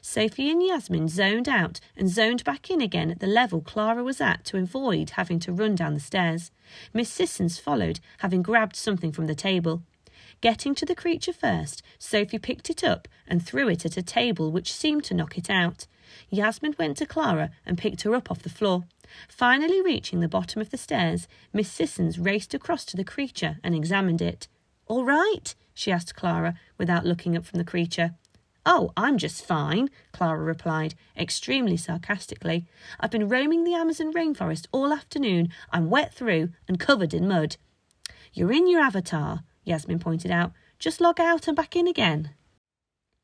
Sophie 0.00 0.50
and 0.50 0.62
Yasmin 0.62 1.08
zoned 1.08 1.48
out 1.48 1.80
and 1.96 2.08
zoned 2.08 2.44
back 2.44 2.70
in 2.70 2.80
again 2.80 3.10
at 3.10 3.20
the 3.20 3.26
level 3.26 3.60
Clara 3.60 4.02
was 4.02 4.20
at 4.20 4.44
to 4.44 4.58
avoid 4.58 5.10
having 5.10 5.38
to 5.40 5.52
run 5.52 5.74
down 5.74 5.94
the 5.94 6.00
stairs. 6.00 6.50
Miss 6.92 7.10
Sissons 7.10 7.58
followed, 7.58 8.00
having 8.18 8.42
grabbed 8.42 8.76
something 8.76 9.12
from 9.12 9.26
the 9.26 9.34
table. 9.34 9.82
Getting 10.40 10.74
to 10.74 10.86
the 10.86 10.94
creature 10.94 11.32
first, 11.32 11.82
Sophie 11.98 12.38
picked 12.38 12.68
it 12.68 12.84
up 12.84 13.08
and 13.26 13.44
threw 13.44 13.68
it 13.68 13.86
at 13.86 13.96
a 13.96 14.02
table 14.02 14.52
which 14.52 14.72
seemed 14.72 15.04
to 15.04 15.14
knock 15.14 15.38
it 15.38 15.48
out. 15.48 15.86
Yasmin 16.30 16.74
went 16.78 16.98
to 16.98 17.06
Clara 17.06 17.50
and 17.64 17.78
picked 17.78 18.02
her 18.02 18.14
up 18.14 18.30
off 18.30 18.42
the 18.42 18.48
floor. 18.48 18.84
Finally 19.28 19.80
reaching 19.80 20.20
the 20.20 20.28
bottom 20.28 20.60
of 20.60 20.70
the 20.70 20.76
stairs, 20.76 21.26
Miss 21.52 21.70
Sissons 21.70 22.18
raced 22.18 22.54
across 22.54 22.84
to 22.84 22.96
the 22.96 23.04
creature 23.04 23.58
and 23.64 23.74
examined 23.74 24.20
it. 24.20 24.48
All 24.86 25.04
right? 25.04 25.54
she 25.74 25.92
asked 25.92 26.14
Clara, 26.14 26.54
without 26.78 27.04
looking 27.04 27.36
up 27.36 27.44
from 27.44 27.58
the 27.58 27.64
creature. 27.64 28.14
Oh, 28.68 28.92
I'm 28.96 29.16
just 29.16 29.46
fine, 29.46 29.90
Clara 30.10 30.42
replied, 30.42 30.96
extremely 31.16 31.76
sarcastically. 31.76 32.66
I've 32.98 33.12
been 33.12 33.28
roaming 33.28 33.62
the 33.62 33.74
Amazon 33.74 34.12
rainforest 34.12 34.66
all 34.72 34.92
afternoon. 34.92 35.50
I'm 35.70 35.88
wet 35.88 36.12
through 36.12 36.48
and 36.66 36.80
covered 36.80 37.14
in 37.14 37.28
mud. 37.28 37.58
You're 38.32 38.50
in 38.50 38.66
your 38.66 38.80
avatar, 38.80 39.44
Yasmin 39.62 40.00
pointed 40.00 40.32
out. 40.32 40.50
Just 40.80 41.00
log 41.00 41.20
out 41.20 41.46
and 41.46 41.56
back 41.56 41.76
in 41.76 41.86
again. 41.86 42.30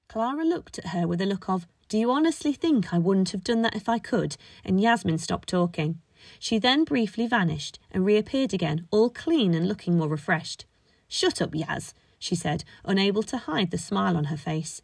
Clara 0.08 0.44
looked 0.44 0.78
at 0.78 0.88
her 0.88 1.08
with 1.08 1.20
a 1.20 1.26
look 1.26 1.48
of, 1.48 1.66
Do 1.88 1.98
you 1.98 2.12
honestly 2.12 2.52
think 2.52 2.94
I 2.94 2.98
wouldn't 2.98 3.30
have 3.30 3.42
done 3.42 3.62
that 3.62 3.74
if 3.74 3.88
I 3.88 3.98
could? 3.98 4.36
And 4.64 4.80
Yasmin 4.80 5.18
stopped 5.18 5.48
talking. 5.48 6.00
She 6.38 6.60
then 6.60 6.84
briefly 6.84 7.26
vanished 7.26 7.80
and 7.90 8.06
reappeared 8.06 8.54
again, 8.54 8.86
all 8.92 9.10
clean 9.10 9.54
and 9.54 9.66
looking 9.66 9.98
more 9.98 10.08
refreshed. 10.08 10.66
Shut 11.08 11.42
up, 11.42 11.50
Yaz, 11.50 11.94
she 12.20 12.36
said, 12.36 12.62
unable 12.84 13.24
to 13.24 13.38
hide 13.38 13.72
the 13.72 13.78
smile 13.78 14.16
on 14.16 14.24
her 14.24 14.36
face. 14.36 14.82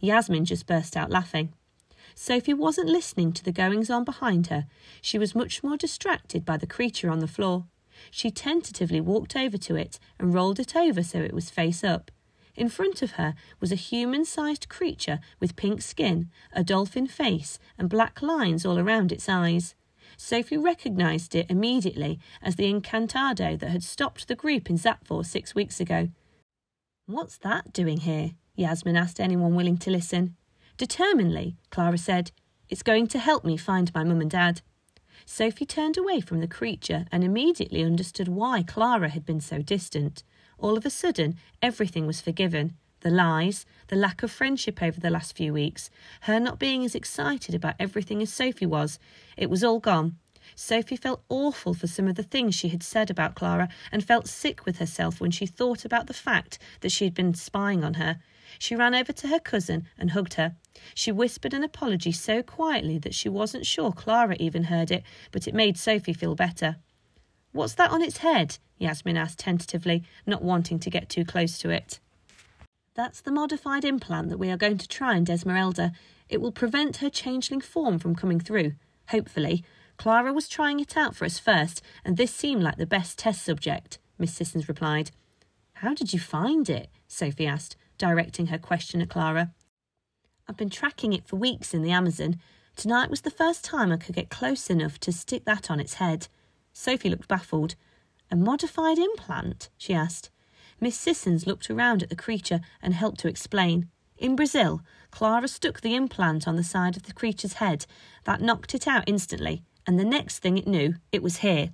Yasmin 0.00 0.44
just 0.44 0.66
burst 0.66 0.96
out 0.96 1.10
laughing. 1.10 1.52
Sophie 2.14 2.54
wasn't 2.54 2.88
listening 2.88 3.32
to 3.32 3.44
the 3.44 3.52
goings 3.52 3.90
on 3.90 4.04
behind 4.04 4.46
her. 4.46 4.66
She 5.02 5.18
was 5.18 5.34
much 5.34 5.62
more 5.62 5.76
distracted 5.76 6.44
by 6.44 6.56
the 6.56 6.66
creature 6.66 7.10
on 7.10 7.18
the 7.18 7.26
floor. 7.26 7.66
She 8.10 8.30
tentatively 8.30 9.00
walked 9.00 9.36
over 9.36 9.58
to 9.58 9.76
it 9.76 9.98
and 10.18 10.32
rolled 10.34 10.60
it 10.60 10.76
over 10.76 11.02
so 11.02 11.18
it 11.20 11.34
was 11.34 11.50
face 11.50 11.82
up. 11.84 12.10
In 12.54 12.70
front 12.70 13.02
of 13.02 13.12
her 13.12 13.34
was 13.60 13.70
a 13.70 13.76
human 13.76 14.24
sized 14.24 14.68
creature 14.68 15.20
with 15.40 15.56
pink 15.56 15.82
skin, 15.82 16.30
a 16.52 16.64
dolphin 16.64 17.06
face, 17.06 17.58
and 17.78 17.90
black 17.90 18.22
lines 18.22 18.64
all 18.64 18.78
around 18.78 19.12
its 19.12 19.28
eyes. 19.28 19.74
Sophie 20.16 20.56
recognised 20.56 21.34
it 21.34 21.50
immediately 21.50 22.18
as 22.40 22.56
the 22.56 22.72
Encantado 22.72 23.58
that 23.58 23.70
had 23.70 23.82
stopped 23.82 24.28
the 24.28 24.34
group 24.34 24.70
in 24.70 24.78
Zatvor 24.78 25.24
six 25.24 25.54
weeks 25.54 25.80
ago. 25.80 26.08
What's 27.04 27.36
that 27.38 27.74
doing 27.74 27.98
here? 27.98 28.32
Yasmin 28.56 28.96
asked 28.96 29.20
anyone 29.20 29.54
willing 29.54 29.76
to 29.78 29.90
listen. 29.90 30.34
Determinedly, 30.78 31.56
Clara 31.70 31.98
said, 31.98 32.32
It's 32.68 32.82
going 32.82 33.06
to 33.08 33.18
help 33.18 33.44
me 33.44 33.56
find 33.56 33.94
my 33.94 34.02
mum 34.02 34.20
and 34.20 34.30
dad. 34.30 34.62
Sophie 35.24 35.66
turned 35.66 35.98
away 35.98 36.20
from 36.20 36.40
the 36.40 36.46
creature 36.46 37.04
and 37.12 37.22
immediately 37.22 37.82
understood 37.82 38.28
why 38.28 38.62
Clara 38.62 39.10
had 39.10 39.26
been 39.26 39.40
so 39.40 39.60
distant. 39.60 40.22
All 40.58 40.76
of 40.76 40.86
a 40.86 40.90
sudden, 40.90 41.36
everything 41.60 42.06
was 42.06 42.20
forgiven. 42.20 42.76
The 43.00 43.10
lies, 43.10 43.66
the 43.88 43.96
lack 43.96 44.22
of 44.22 44.30
friendship 44.30 44.82
over 44.82 44.98
the 44.98 45.10
last 45.10 45.36
few 45.36 45.52
weeks, 45.52 45.90
her 46.22 46.40
not 46.40 46.58
being 46.58 46.84
as 46.84 46.94
excited 46.94 47.54
about 47.54 47.74
everything 47.78 48.22
as 48.22 48.32
Sophie 48.32 48.66
was, 48.66 48.98
it 49.36 49.50
was 49.50 49.62
all 49.62 49.80
gone. 49.80 50.16
Sophie 50.54 50.96
felt 50.96 51.22
awful 51.28 51.74
for 51.74 51.86
some 51.86 52.08
of 52.08 52.14
the 52.14 52.22
things 52.22 52.54
she 52.54 52.68
had 52.68 52.82
said 52.82 53.10
about 53.10 53.34
Clara 53.34 53.68
and 53.92 54.02
felt 54.02 54.28
sick 54.28 54.64
with 54.64 54.78
herself 54.78 55.20
when 55.20 55.30
she 55.30 55.44
thought 55.44 55.84
about 55.84 56.06
the 56.06 56.14
fact 56.14 56.58
that 56.80 56.92
she 56.92 57.04
had 57.04 57.14
been 57.14 57.34
spying 57.34 57.84
on 57.84 57.94
her. 57.94 58.18
She 58.58 58.76
ran 58.76 58.94
over 58.94 59.12
to 59.12 59.28
her 59.28 59.40
cousin 59.40 59.86
and 59.98 60.10
hugged 60.10 60.34
her. 60.34 60.54
She 60.94 61.12
whispered 61.12 61.54
an 61.54 61.64
apology 61.64 62.12
so 62.12 62.42
quietly 62.42 62.98
that 62.98 63.14
she 63.14 63.28
wasn't 63.28 63.66
sure 63.66 63.92
Clara 63.92 64.36
even 64.38 64.64
heard 64.64 64.90
it, 64.90 65.02
but 65.32 65.46
it 65.46 65.54
made 65.54 65.78
Sophie 65.78 66.12
feel 66.12 66.34
better. 66.34 66.76
What's 67.52 67.74
that 67.74 67.90
on 67.90 68.02
its 68.02 68.18
head? 68.18 68.58
Yasmin 68.78 69.16
asked 69.16 69.38
tentatively, 69.38 70.04
not 70.26 70.42
wanting 70.42 70.78
to 70.78 70.90
get 70.90 71.08
too 71.08 71.24
close 71.24 71.58
to 71.58 71.70
it. 71.70 72.00
That's 72.94 73.20
the 73.20 73.32
modified 73.32 73.84
implant 73.84 74.28
that 74.30 74.38
we 74.38 74.50
are 74.50 74.56
going 74.56 74.78
to 74.78 74.88
try 74.88 75.16
on 75.16 75.24
Desmeralda. 75.24 75.92
It 76.28 76.40
will 76.40 76.52
prevent 76.52 76.98
her 76.98 77.10
changeling 77.10 77.60
form 77.60 77.98
from 77.98 78.14
coming 78.14 78.40
through, 78.40 78.72
hopefully. 79.08 79.64
Clara 79.96 80.32
was 80.32 80.48
trying 80.48 80.80
it 80.80 80.96
out 80.96 81.14
for 81.14 81.24
us 81.24 81.38
first, 81.38 81.82
and 82.04 82.16
this 82.16 82.34
seemed 82.34 82.62
like 82.62 82.76
the 82.76 82.86
best 82.86 83.18
test 83.18 83.42
subject, 83.42 83.98
Miss 84.18 84.34
Sissons 84.34 84.68
replied. 84.68 85.10
How 85.74 85.94
did 85.94 86.12
you 86.12 86.18
find 86.18 86.68
it? 86.68 86.88
Sophie 87.06 87.46
asked, 87.46 87.76
directing 87.98 88.46
her 88.48 88.58
question 88.58 89.00
at 89.00 89.08
Clara. 89.08 89.52
I've 90.48 90.56
been 90.56 90.70
tracking 90.70 91.12
it 91.12 91.26
for 91.26 91.36
weeks 91.36 91.74
in 91.74 91.82
the 91.82 91.90
Amazon. 91.90 92.40
Tonight 92.76 93.10
was 93.10 93.22
the 93.22 93.30
first 93.30 93.64
time 93.64 93.90
I 93.90 93.96
could 93.96 94.14
get 94.14 94.28
close 94.30 94.70
enough 94.70 95.00
to 95.00 95.12
stick 95.12 95.44
that 95.44 95.70
on 95.70 95.80
its 95.80 95.94
head. 95.94 96.28
Sophie 96.72 97.10
looked 97.10 97.28
baffled. 97.28 97.74
A 98.30 98.36
modified 98.36 98.98
implant? 98.98 99.70
she 99.76 99.94
asked. 99.94 100.30
Miss 100.80 100.96
Sissons 100.96 101.46
looked 101.46 101.70
around 101.70 102.02
at 102.02 102.10
the 102.10 102.16
creature 102.16 102.60
and 102.82 102.92
helped 102.92 103.18
to 103.20 103.28
explain. 103.28 103.88
In 104.18 104.36
Brazil, 104.36 104.82
Clara 105.10 105.48
stuck 105.48 105.80
the 105.80 105.94
implant 105.94 106.46
on 106.46 106.56
the 106.56 106.64
side 106.64 106.96
of 106.96 107.04
the 107.04 107.12
creature's 107.12 107.54
head. 107.54 107.86
That 108.24 108.40
knocked 108.40 108.74
it 108.74 108.86
out 108.86 109.04
instantly, 109.06 109.62
and 109.86 109.98
the 109.98 110.04
next 110.04 110.38
thing 110.38 110.58
it 110.58 110.66
knew, 110.66 110.94
it 111.12 111.22
was 111.22 111.38
here. 111.38 111.70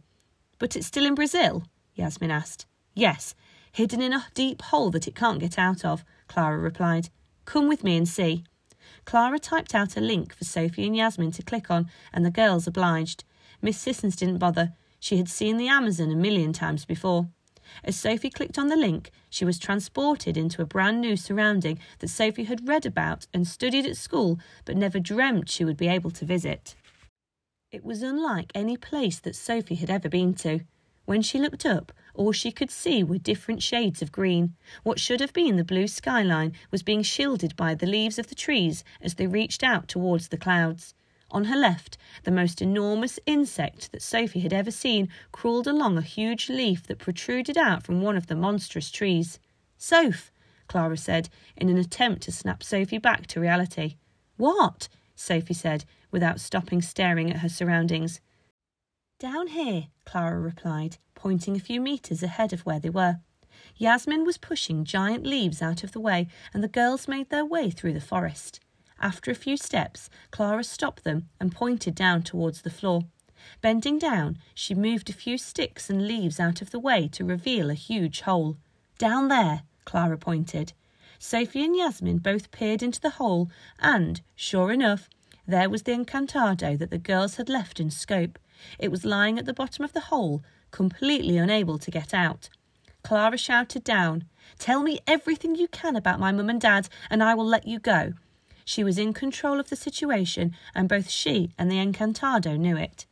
But 0.59 0.77
it's 0.77 0.87
still 0.87 1.07
in 1.07 1.15
Brazil? 1.15 1.65
Yasmin 1.95 2.31
asked. 2.31 2.67
Yes, 2.95 3.35
hidden 3.73 4.01
in 4.01 4.13
a 4.13 4.27
deep 4.35 4.63
hole 4.63 4.91
that 4.91 5.09
it 5.09 5.15
can't 5.15 5.41
get 5.41 5.59
out 5.59 5.85
of, 5.85 6.05
Clara 6.29 6.59
replied. 6.59 7.09
Come 7.45 7.69
with 7.69 7.83
me 7.83 7.97
and 7.97 8.09
see. 8.09 8.45
Clara 9.05 9.39
typed 9.39 9.75
out 9.75 9.97
a 9.97 10.01
link 10.01 10.35
for 10.35 10.45
Sophie 10.45 10.87
and 10.87 10.97
Yasmin 10.97 11.33
to 11.33 11.43
click 11.43 11.71
on, 11.71 11.91
and 12.13 12.25
the 12.25 12.31
girls 12.31 12.67
obliged. 12.67 13.25
Miss 13.61 13.79
Sissons 13.79 14.17
didn't 14.17 14.39
bother. 14.39 14.75
She 15.01 15.17
had 15.17 15.29
seen 15.29 15.57
the 15.57 15.69
Amazon 15.69 16.11
a 16.11 16.17
million 16.17 16.53
times 16.53 16.85
before. 16.85 17.29
As 17.85 17.97
Sophie 17.97 18.31
clicked 18.31 18.59
on 18.59 18.69
the 18.69 18.77
link, 18.77 19.11
she 19.31 19.45
was 19.45 19.59
transported 19.59 20.37
into 20.37 20.63
a 20.63 20.67
brand 20.67 21.01
new 21.01 21.17
surrounding 21.17 21.79
that 22.01 22.09
Sophie 22.09 22.45
had 22.45 22.69
read 22.69 22.85
about 22.85 23.27
and 23.33 23.47
studied 23.47 23.87
at 23.87 23.97
school, 23.97 24.39
but 24.65 24.77
never 24.77 25.01
dreamt 25.01 25.49
she 25.49 25.65
would 25.65 25.77
be 25.77 25.89
able 25.89 26.11
to 26.11 26.25
visit. 26.25 26.77
It 27.71 27.85
was 27.85 28.03
unlike 28.03 28.53
any 28.55 28.77
place 28.77 29.19
that 29.21 29.35
Sophie 29.35 29.77
had 29.77 29.89
ever 29.91 30.09
been 30.09 30.35
to. 30.35 30.61
When 31.13 31.21
she 31.21 31.39
looked 31.39 31.67
up, 31.67 31.93
all 32.15 32.33
she 32.33 32.51
could 32.51 32.71
see 32.71 33.05
were 33.05 33.19
different 33.19 33.63
shades 33.63 34.01
of 34.01 34.13
green. 34.13 34.55
What 34.83 34.99
should 34.99 35.21
have 35.21 35.35
been 35.35 35.57
the 35.57 35.63
blue 35.63 35.87
skyline 35.87 36.55
was 36.71 36.83
being 36.83 37.03
shielded 37.03 37.55
by 37.55 37.75
the 37.75 37.85
leaves 37.85 38.19
of 38.19 38.29
the 38.29 38.35
trees 38.35 38.83
as 38.99 39.17
they 39.17 39.27
reached 39.27 39.63
out 39.63 39.89
towards 39.89 40.29
the 40.29 40.39
clouds. 40.39 40.95
On 41.31 41.45
her 41.45 41.55
left, 41.55 41.99
the 42.23 42.31
most 42.31 42.63
enormous 42.63 43.21
insect 43.27 43.93
that 43.93 44.01
Sophie 44.01 44.41
had 44.41 44.55
ever 44.55 44.71
seen 44.71 45.11
crawled 45.33 45.67
along 45.67 45.99
a 45.99 46.01
huge 46.01 46.49
leaf 46.49 46.87
that 46.87 46.99
protruded 46.99 47.59
out 47.59 47.83
from 47.83 48.01
one 48.01 48.17
of 48.17 48.29
the 48.29 48.35
monstrous 48.35 48.91
trees. 48.91 49.39
Soph, 49.77 50.33
Clara 50.67 50.97
said, 50.97 51.29
in 51.59 51.69
an 51.69 51.77
attempt 51.77 52.23
to 52.23 52.33
snap 52.33 52.63
Sophie 52.63 52.97
back 52.97 53.27
to 53.27 53.39
reality. 53.39 53.97
What? 54.39 54.89
Sophie 55.15 55.53
said, 55.53 55.85
without 56.11 56.41
stopping 56.41 56.81
staring 56.81 57.31
at 57.31 57.41
her 57.41 57.51
surroundings. 57.51 58.23
Down 59.23 59.47
here, 59.47 59.87
Clara 60.05 60.41
replied, 60.41 60.97
pointing 61.15 61.55
a 61.55 61.61
few 61.61 61.81
metres 61.81 62.25
ahead 62.25 62.53
of 62.53 62.67
where 62.67 62.81
they 62.81 62.91
were. 62.91 63.21
Yasmin 63.77 64.25
was 64.25 64.37
pushing 64.37 64.85
giant 64.85 65.25
leaves 65.25 65.63
out 65.63 65.85
of 65.85 65.93
the 65.93 66.01
way, 66.01 66.27
and 66.53 66.61
the 66.61 66.67
girls 66.67 67.07
made 67.07 67.31
their 67.31 67.45
way 67.45 67.71
through 67.71 67.93
the 67.93 68.01
forest. 68.01 68.59
After 68.99 69.31
a 69.31 69.37
few 69.37 69.57
steps, 69.57 70.11
Clara 70.33 70.65
stopped 70.65 71.05
them 71.05 71.29
and 71.39 71.55
pointed 71.55 71.95
down 71.95 72.25
towards 72.25 72.63
the 72.63 72.69
floor. 72.69 73.03
Bending 73.61 73.97
down, 73.97 74.39
she 74.55 74.75
moved 74.75 75.09
a 75.09 75.13
few 75.13 75.39
sticks 75.39 75.89
and 75.89 76.09
leaves 76.09 76.41
out 76.41 76.61
of 76.61 76.73
the 76.73 76.81
way 76.81 77.07
to 77.13 77.25
reveal 77.25 77.71
a 77.71 77.75
huge 77.75 78.23
hole. 78.23 78.57
Down 78.99 79.29
there, 79.29 79.63
Clara 79.85 80.19
pointed. 80.19 80.73
Sophie 81.21 81.65
and 81.65 81.77
Yasmin 81.77 82.19
both 82.19 82.51
peered 82.51 82.83
into 82.83 83.01
the 83.01 83.11
hole, 83.11 83.53
and, 83.79 84.21
sure 84.35 84.73
enough, 84.73 85.09
there 85.47 85.71
was 85.71 85.85
the 85.85 85.93
Encantado 85.93 86.77
that 86.77 86.91
the 86.91 86.99
girls 86.99 87.37
had 87.37 87.49
left 87.49 87.79
in 87.79 87.89
scope. 87.89 88.41
It 88.79 88.91
was 88.91 89.05
lying 89.05 89.39
at 89.39 89.47
the 89.47 89.55
bottom 89.55 89.85
of 89.85 89.93
the 89.93 90.01
hole, 90.01 90.43
completely 90.71 91.37
unable 91.37 91.79
to 91.79 91.91
get 91.91 92.13
out. 92.13 92.49
Clara 93.03 93.37
shouted 93.37 93.85
down, 93.85 94.25
Tell 94.59 94.83
me 94.83 95.01
everything 95.07 95.55
you 95.55 95.69
can 95.69 95.97
about 95.97 96.21
my 96.21 96.33
mum 96.33 96.51
and 96.51 96.61
dad, 96.61 96.89
and 97.11 97.23
I 97.23 97.35
will 97.35 97.47
let 97.47 97.67
you 97.67 97.79
go. 97.79 98.13
She 98.65 98.85
was 98.85 98.99
in 98.99 99.13
control 99.13 99.59
of 99.59 99.71
the 99.71 99.77
situation, 99.77 100.55
and 100.75 100.89
both 100.89 101.11
she 101.11 101.51
and 101.59 101.71
the 101.71 101.79
Encantado 101.79 102.57
knew 102.59 102.77
it. 102.77 103.07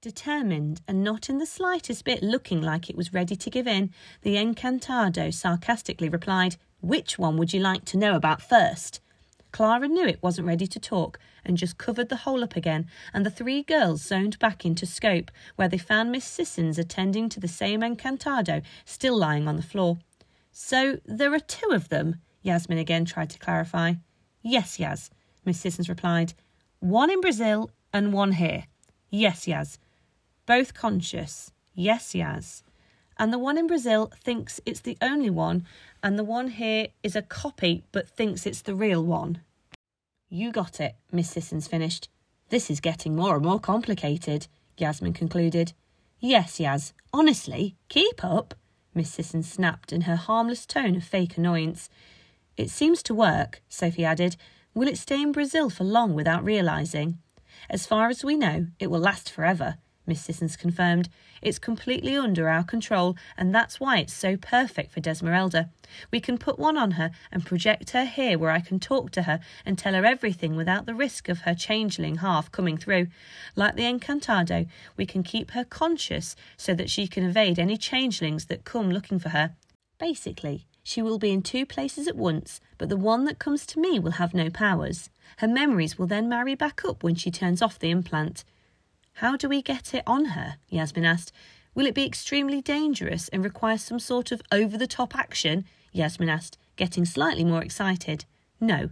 Determined 0.00 0.80
and 0.86 1.02
not 1.02 1.28
in 1.28 1.38
the 1.38 1.46
slightest 1.46 2.04
bit 2.04 2.22
looking 2.22 2.62
like 2.62 2.88
it 2.88 2.96
was 2.96 3.12
ready 3.12 3.36
to 3.36 3.50
give 3.50 3.66
in, 3.66 3.90
the 4.22 4.36
Encantado 4.36 5.34
sarcastically 5.34 6.08
replied, 6.08 6.56
Which 6.80 7.18
one 7.18 7.36
would 7.36 7.52
you 7.52 7.60
like 7.60 7.84
to 7.86 7.98
know 7.98 8.14
about 8.14 8.40
first? 8.40 9.00
Clara 9.50 9.88
knew 9.88 10.06
it 10.06 10.22
wasn't 10.22 10.46
ready 10.46 10.66
to 10.66 10.78
talk 10.80 11.18
and 11.44 11.56
just 11.56 11.78
covered 11.78 12.08
the 12.08 12.16
hole 12.16 12.44
up 12.44 12.56
again, 12.56 12.86
and 13.14 13.24
the 13.24 13.30
three 13.30 13.62
girls 13.62 14.02
zoned 14.02 14.38
back 14.38 14.64
into 14.64 14.84
scope, 14.86 15.30
where 15.56 15.68
they 15.68 15.78
found 15.78 16.12
Miss 16.12 16.24
Sissons 16.24 16.78
attending 16.78 17.28
to 17.30 17.40
the 17.40 17.48
same 17.48 17.80
Encantado 17.80 18.62
still 18.84 19.16
lying 19.16 19.48
on 19.48 19.56
the 19.56 19.62
floor. 19.62 19.98
So 20.52 20.98
there 21.04 21.32
are 21.32 21.40
two 21.40 21.70
of 21.70 21.88
them, 21.88 22.16
Yasmin 22.42 22.78
again 22.78 23.04
tried 23.04 23.30
to 23.30 23.38
clarify. 23.38 23.94
Yes, 24.42 24.78
Yas, 24.78 25.10
Miss 25.44 25.60
Sissons 25.60 25.88
replied. 25.88 26.34
One 26.80 27.10
in 27.10 27.20
Brazil 27.20 27.70
and 27.92 28.12
one 28.12 28.32
here. 28.32 28.64
Yes, 29.10 29.48
Yas. 29.48 29.78
Both 30.46 30.74
conscious. 30.74 31.52
Yes, 31.74 32.14
Yas. 32.14 32.62
And 33.18 33.32
the 33.32 33.38
one 33.38 33.58
in 33.58 33.66
Brazil 33.66 34.12
thinks 34.22 34.60
it's 34.64 34.80
the 34.80 34.96
only 35.02 35.30
one, 35.30 35.66
and 36.02 36.18
the 36.18 36.24
one 36.24 36.48
here 36.48 36.88
is 37.02 37.16
a 37.16 37.22
copy 37.22 37.84
but 37.90 38.08
thinks 38.08 38.46
it's 38.46 38.62
the 38.62 38.74
real 38.74 39.02
one. 39.04 39.40
You 40.28 40.52
got 40.52 40.80
it, 40.80 40.94
Miss 41.10 41.30
Sissons 41.30 41.66
finished. 41.66 42.08
This 42.50 42.70
is 42.70 42.80
getting 42.80 43.16
more 43.16 43.36
and 43.36 43.44
more 43.44 43.58
complicated, 43.58 44.46
Yasmin 44.76 45.14
concluded. 45.14 45.72
Yes, 46.20 46.60
Yas, 46.60 46.92
honestly, 47.12 47.76
keep 47.88 48.24
up, 48.24 48.54
Miss 48.94 49.10
Sissons 49.10 49.50
snapped 49.50 49.92
in 49.92 50.02
her 50.02 50.16
harmless 50.16 50.64
tone 50.66 50.96
of 50.96 51.04
fake 51.04 51.36
annoyance. 51.36 51.88
It 52.56 52.70
seems 52.70 53.02
to 53.04 53.14
work, 53.14 53.62
Sophie 53.68 54.04
added. 54.04 54.36
Will 54.74 54.88
it 54.88 54.98
stay 54.98 55.20
in 55.20 55.32
Brazil 55.32 55.70
for 55.70 55.84
long 55.84 56.14
without 56.14 56.44
realising? 56.44 57.18
As 57.68 57.86
far 57.86 58.08
as 58.08 58.24
we 58.24 58.36
know, 58.36 58.66
it 58.78 58.90
will 58.90 59.00
last 59.00 59.30
forever, 59.30 59.76
Miss 60.08 60.22
Sissons 60.22 60.56
confirmed. 60.56 61.08
It's 61.42 61.58
completely 61.58 62.16
under 62.16 62.48
our 62.48 62.64
control, 62.64 63.16
and 63.36 63.54
that's 63.54 63.78
why 63.78 63.98
it's 63.98 64.14
so 64.14 64.36
perfect 64.36 64.90
for 64.90 65.00
Desmeralda. 65.00 65.68
We 66.10 66.18
can 66.18 66.38
put 66.38 66.58
one 66.58 66.76
on 66.76 66.92
her 66.92 67.10
and 67.30 67.46
project 67.46 67.90
her 67.90 68.06
here 68.06 68.38
where 68.38 68.50
I 68.50 68.60
can 68.60 68.80
talk 68.80 69.10
to 69.12 69.22
her 69.22 69.38
and 69.64 69.78
tell 69.78 69.94
her 69.94 70.04
everything 70.04 70.56
without 70.56 70.86
the 70.86 70.94
risk 70.94 71.28
of 71.28 71.42
her 71.42 71.54
changeling 71.54 72.16
half 72.16 72.50
coming 72.50 72.78
through. 72.78 73.08
Like 73.54 73.76
the 73.76 73.84
Encantado, 73.84 74.66
we 74.96 75.06
can 75.06 75.22
keep 75.22 75.52
her 75.52 75.64
conscious 75.64 76.34
so 76.56 76.74
that 76.74 76.90
she 76.90 77.06
can 77.06 77.24
evade 77.24 77.58
any 77.58 77.76
changelings 77.76 78.46
that 78.46 78.64
come 78.64 78.90
looking 78.90 79.18
for 79.18 79.28
her. 79.28 79.54
Basically, 79.98 80.66
she 80.82 81.02
will 81.02 81.18
be 81.18 81.32
in 81.32 81.42
two 81.42 81.66
places 81.66 82.08
at 82.08 82.16
once, 82.16 82.60
but 82.78 82.88
the 82.88 82.96
one 82.96 83.26
that 83.26 83.38
comes 83.38 83.66
to 83.66 83.78
me 83.78 83.98
will 83.98 84.12
have 84.12 84.32
no 84.32 84.48
powers. 84.48 85.10
Her 85.36 85.48
memories 85.48 85.98
will 85.98 86.06
then 86.06 86.28
marry 86.30 86.54
back 86.54 86.82
up 86.84 87.02
when 87.02 87.14
she 87.14 87.30
turns 87.30 87.60
off 87.60 87.78
the 87.78 87.90
implant. 87.90 88.42
How 89.18 89.36
do 89.36 89.48
we 89.48 89.62
get 89.62 89.94
it 89.94 90.04
on 90.06 90.26
her? 90.26 90.58
Yasmin 90.68 91.04
asked. 91.04 91.32
Will 91.74 91.86
it 91.86 91.94
be 91.96 92.06
extremely 92.06 92.62
dangerous 92.62 93.26
and 93.30 93.42
require 93.42 93.76
some 93.76 93.98
sort 93.98 94.30
of 94.30 94.40
over 94.52 94.78
the 94.78 94.86
top 94.86 95.16
action? 95.16 95.64
Yasmin 95.90 96.28
asked, 96.28 96.56
getting 96.76 97.04
slightly 97.04 97.42
more 97.42 97.60
excited. 97.60 98.26
No, 98.60 98.90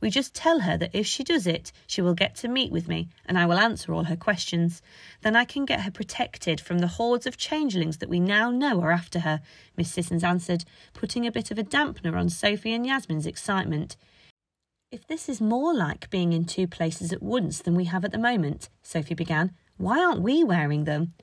we 0.00 0.10
just 0.10 0.32
tell 0.32 0.60
her 0.60 0.76
that 0.76 0.94
if 0.94 1.08
she 1.08 1.24
does 1.24 1.44
it, 1.44 1.72
she 1.88 2.00
will 2.00 2.14
get 2.14 2.36
to 2.36 2.46
meet 2.46 2.70
with 2.70 2.86
me 2.86 3.08
and 3.26 3.36
I 3.36 3.46
will 3.46 3.58
answer 3.58 3.92
all 3.92 4.04
her 4.04 4.14
questions. 4.14 4.80
Then 5.22 5.34
I 5.34 5.44
can 5.44 5.64
get 5.64 5.80
her 5.80 5.90
protected 5.90 6.60
from 6.60 6.78
the 6.78 6.86
hordes 6.86 7.26
of 7.26 7.36
changelings 7.36 7.98
that 7.98 8.08
we 8.08 8.20
now 8.20 8.52
know 8.52 8.80
are 8.80 8.92
after 8.92 9.18
her, 9.20 9.40
Miss 9.76 9.90
Sissons 9.90 10.22
answered, 10.22 10.64
putting 10.92 11.26
a 11.26 11.32
bit 11.32 11.50
of 11.50 11.58
a 11.58 11.64
dampener 11.64 12.16
on 12.16 12.28
Sophie 12.28 12.74
and 12.74 12.86
Yasmin's 12.86 13.26
excitement. 13.26 13.96
If 14.92 15.04
this 15.08 15.28
is 15.28 15.40
more 15.40 15.74
like 15.74 16.10
being 16.10 16.32
in 16.32 16.44
two 16.44 16.68
places 16.68 17.12
at 17.12 17.20
once 17.20 17.58
than 17.58 17.74
we 17.74 17.86
have 17.86 18.04
at 18.04 18.12
the 18.12 18.18
moment, 18.18 18.68
Sophie 18.80 19.14
began, 19.14 19.50
why 19.76 20.02
aren't 20.02 20.22
we 20.22 20.44
wearing 20.44 20.84
them? 20.84 21.14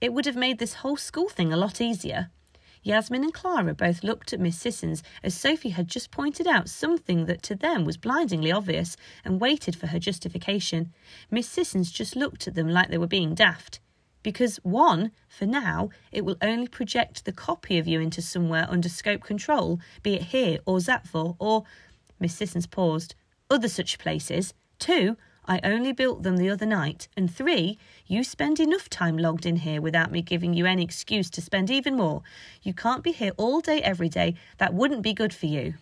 It 0.00 0.12
would 0.12 0.26
have 0.26 0.36
made 0.36 0.58
this 0.58 0.74
whole 0.74 0.96
school 0.96 1.28
thing 1.28 1.52
a 1.52 1.56
lot 1.56 1.80
easier. 1.80 2.30
Yasmin 2.82 3.24
and 3.24 3.34
Clara 3.34 3.74
both 3.74 4.02
looked 4.02 4.32
at 4.32 4.40
Miss 4.40 4.58
Sissons 4.58 5.02
as 5.22 5.34
Sophie 5.36 5.70
had 5.70 5.86
just 5.86 6.10
pointed 6.10 6.46
out 6.46 6.70
something 6.70 7.26
that 7.26 7.42
to 7.42 7.54
them 7.54 7.84
was 7.84 7.98
blindingly 7.98 8.50
obvious 8.50 8.96
and 9.24 9.40
waited 9.40 9.76
for 9.76 9.88
her 9.88 9.98
justification. 9.98 10.92
Miss 11.30 11.46
Sissons 11.46 11.90
just 11.90 12.16
looked 12.16 12.48
at 12.48 12.54
them 12.54 12.68
like 12.68 12.88
they 12.88 12.96
were 12.98 13.06
being 13.06 13.34
daft. 13.34 13.80
Because, 14.22 14.56
one, 14.62 15.12
for 15.28 15.46
now, 15.46 15.90
it 16.12 16.24
will 16.24 16.36
only 16.42 16.68
project 16.68 17.24
the 17.24 17.32
copy 17.32 17.78
of 17.78 17.86
you 17.86 18.00
into 18.00 18.22
somewhere 18.22 18.66
under 18.68 18.88
scope 18.88 19.22
control, 19.22 19.80
be 20.02 20.14
it 20.14 20.24
here 20.24 20.58
or 20.64 20.78
Zatvor 20.78 21.36
or. 21.38 21.64
Miss 22.18 22.34
Sissons 22.34 22.66
paused. 22.66 23.14
Other 23.50 23.68
such 23.68 23.98
places. 23.98 24.54
Two, 24.78 25.16
I 25.46 25.60
only 25.64 25.92
built 25.92 26.22
them 26.22 26.36
the 26.36 26.50
other 26.50 26.66
night. 26.66 27.08
And 27.16 27.32
three, 27.32 27.78
you 28.06 28.22
spend 28.22 28.60
enough 28.60 28.88
time 28.88 29.18
logged 29.18 29.46
in 29.46 29.56
here 29.56 29.80
without 29.80 30.12
me 30.12 30.22
giving 30.22 30.54
you 30.54 30.66
any 30.66 30.84
excuse 30.84 31.30
to 31.30 31.40
spend 31.40 31.70
even 31.70 31.96
more. 31.96 32.22
You 32.62 32.74
can't 32.74 33.02
be 33.02 33.12
here 33.12 33.32
all 33.36 33.60
day, 33.60 33.82
every 33.82 34.08
day. 34.08 34.34
That 34.58 34.74
wouldn't 34.74 35.02
be 35.02 35.12
good 35.12 35.32
for 35.32 35.46
you. 35.46 35.74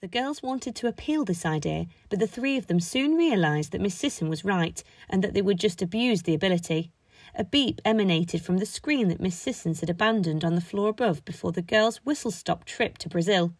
The 0.00 0.08
girls 0.08 0.42
wanted 0.42 0.74
to 0.76 0.86
appeal 0.86 1.24
this 1.24 1.46
idea, 1.46 1.86
but 2.10 2.18
the 2.18 2.26
three 2.26 2.58
of 2.58 2.66
them 2.66 2.78
soon 2.78 3.16
realised 3.16 3.72
that 3.72 3.80
Miss 3.80 3.94
Sisson 3.94 4.28
was 4.28 4.44
right 4.44 4.82
and 5.08 5.24
that 5.24 5.32
they 5.32 5.40
would 5.40 5.58
just 5.58 5.80
abuse 5.80 6.22
the 6.22 6.34
ability. 6.34 6.92
A 7.34 7.42
beep 7.42 7.80
emanated 7.84 8.42
from 8.42 8.58
the 8.58 8.66
screen 8.66 9.08
that 9.08 9.20
Miss 9.20 9.34
Sissons 9.34 9.80
had 9.80 9.88
abandoned 9.88 10.44
on 10.44 10.54
the 10.54 10.60
floor 10.60 10.90
above 10.90 11.24
before 11.24 11.52
the 11.52 11.62
girls' 11.62 12.04
whistle 12.04 12.30
stop 12.30 12.64
trip 12.64 12.98
to 12.98 13.08
Brazil. 13.08 13.54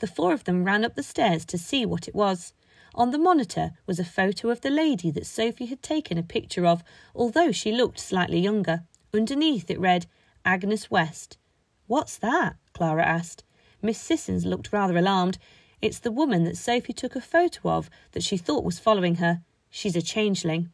The 0.00 0.06
four 0.06 0.32
of 0.34 0.44
them 0.44 0.64
ran 0.64 0.84
up 0.84 0.94
the 0.94 1.02
stairs 1.02 1.44
to 1.46 1.58
see 1.58 1.86
what 1.86 2.06
it 2.06 2.14
was. 2.14 2.52
On 2.98 3.12
the 3.12 3.18
monitor 3.18 3.70
was 3.86 4.00
a 4.00 4.04
photo 4.04 4.50
of 4.50 4.60
the 4.60 4.70
lady 4.70 5.12
that 5.12 5.24
Sophie 5.24 5.66
had 5.66 5.84
taken 5.84 6.18
a 6.18 6.22
picture 6.24 6.66
of, 6.66 6.82
although 7.14 7.52
she 7.52 7.70
looked 7.70 8.00
slightly 8.00 8.40
younger. 8.40 8.82
Underneath 9.14 9.70
it 9.70 9.78
read, 9.78 10.06
Agnes 10.44 10.90
West. 10.90 11.38
What's 11.86 12.18
that? 12.18 12.56
Clara 12.72 13.06
asked. 13.06 13.44
Miss 13.80 13.98
Sissons 13.98 14.44
looked 14.44 14.72
rather 14.72 14.98
alarmed. 14.98 15.38
It's 15.80 16.00
the 16.00 16.10
woman 16.10 16.42
that 16.42 16.56
Sophie 16.56 16.92
took 16.92 17.14
a 17.14 17.20
photo 17.20 17.70
of 17.70 17.88
that 18.12 18.24
she 18.24 18.36
thought 18.36 18.64
was 18.64 18.80
following 18.80 19.14
her. 19.16 19.42
She's 19.70 19.94
a 19.94 20.02
changeling. 20.02 20.70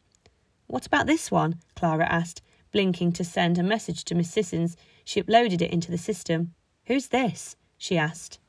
What 0.65 0.87
about 0.87 1.05
this 1.05 1.29
one? 1.29 1.59
Clara 1.75 2.07
asked, 2.07 2.41
blinking 2.71 3.11
to 3.13 3.23
send 3.23 3.59
a 3.59 3.63
message 3.63 4.03
to 4.05 4.15
Miss 4.15 4.31
Sissons. 4.31 4.75
She 5.03 5.21
uploaded 5.21 5.61
it 5.61 5.69
into 5.69 5.91
the 5.91 5.99
system. 5.99 6.55
Who's 6.85 7.09
this? 7.09 7.55
she 7.77 7.99
asked. 7.99 8.39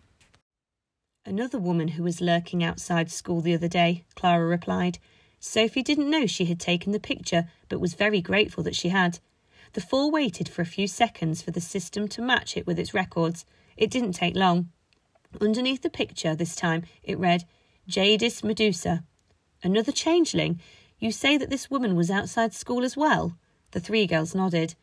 Another 1.29 1.59
woman 1.59 1.89
who 1.89 2.05
was 2.05 2.21
lurking 2.21 2.63
outside 2.63 3.11
school 3.11 3.41
the 3.41 3.53
other 3.53 3.67
day, 3.67 4.05
Clara 4.15 4.47
replied. 4.47 5.01
Sophie 5.41 5.83
didn't 5.83 6.09
know 6.09 6.25
she 6.25 6.45
had 6.45 6.61
taken 6.61 6.93
the 6.93 7.01
picture, 7.01 7.49
but 7.69 7.81
was 7.81 7.95
very 7.95 8.21
grateful 8.21 8.63
that 8.63 8.77
she 8.77 8.91
had. 8.91 9.19
The 9.73 9.81
four 9.81 10.09
waited 10.09 10.49
for 10.49 10.63
a 10.63 10.67
few 10.67 10.87
seconds 10.87 11.43
for 11.43 11.51
the 11.51 11.61
system 11.61 12.07
to 12.09 12.23
match 12.23 12.57
it 12.57 12.65
with 12.65 12.79
its 12.79 12.95
records. 12.95 13.45
It 13.77 13.91
didn't 13.91 14.13
take 14.13 14.37
long. 14.37 14.69
Underneath 15.41 15.83
the 15.83 15.91
picture, 15.91 16.37
this 16.37 16.55
time, 16.55 16.85
it 17.03 17.19
read, 17.19 17.45
Jadis 17.89 18.45
Medusa. 18.45 19.03
Another 19.65 19.91
changeling? 19.91 20.61
You 21.01 21.11
say 21.11 21.37
that 21.39 21.51
this 21.51 21.69
woman 21.69 21.97
was 21.97 22.09
outside 22.09 22.55
school 22.55 22.85
as 22.85 22.97
well? 22.97 23.37
The 23.73 23.81
three 23.81 24.07
girls 24.07 24.33
nodded. 24.33 24.77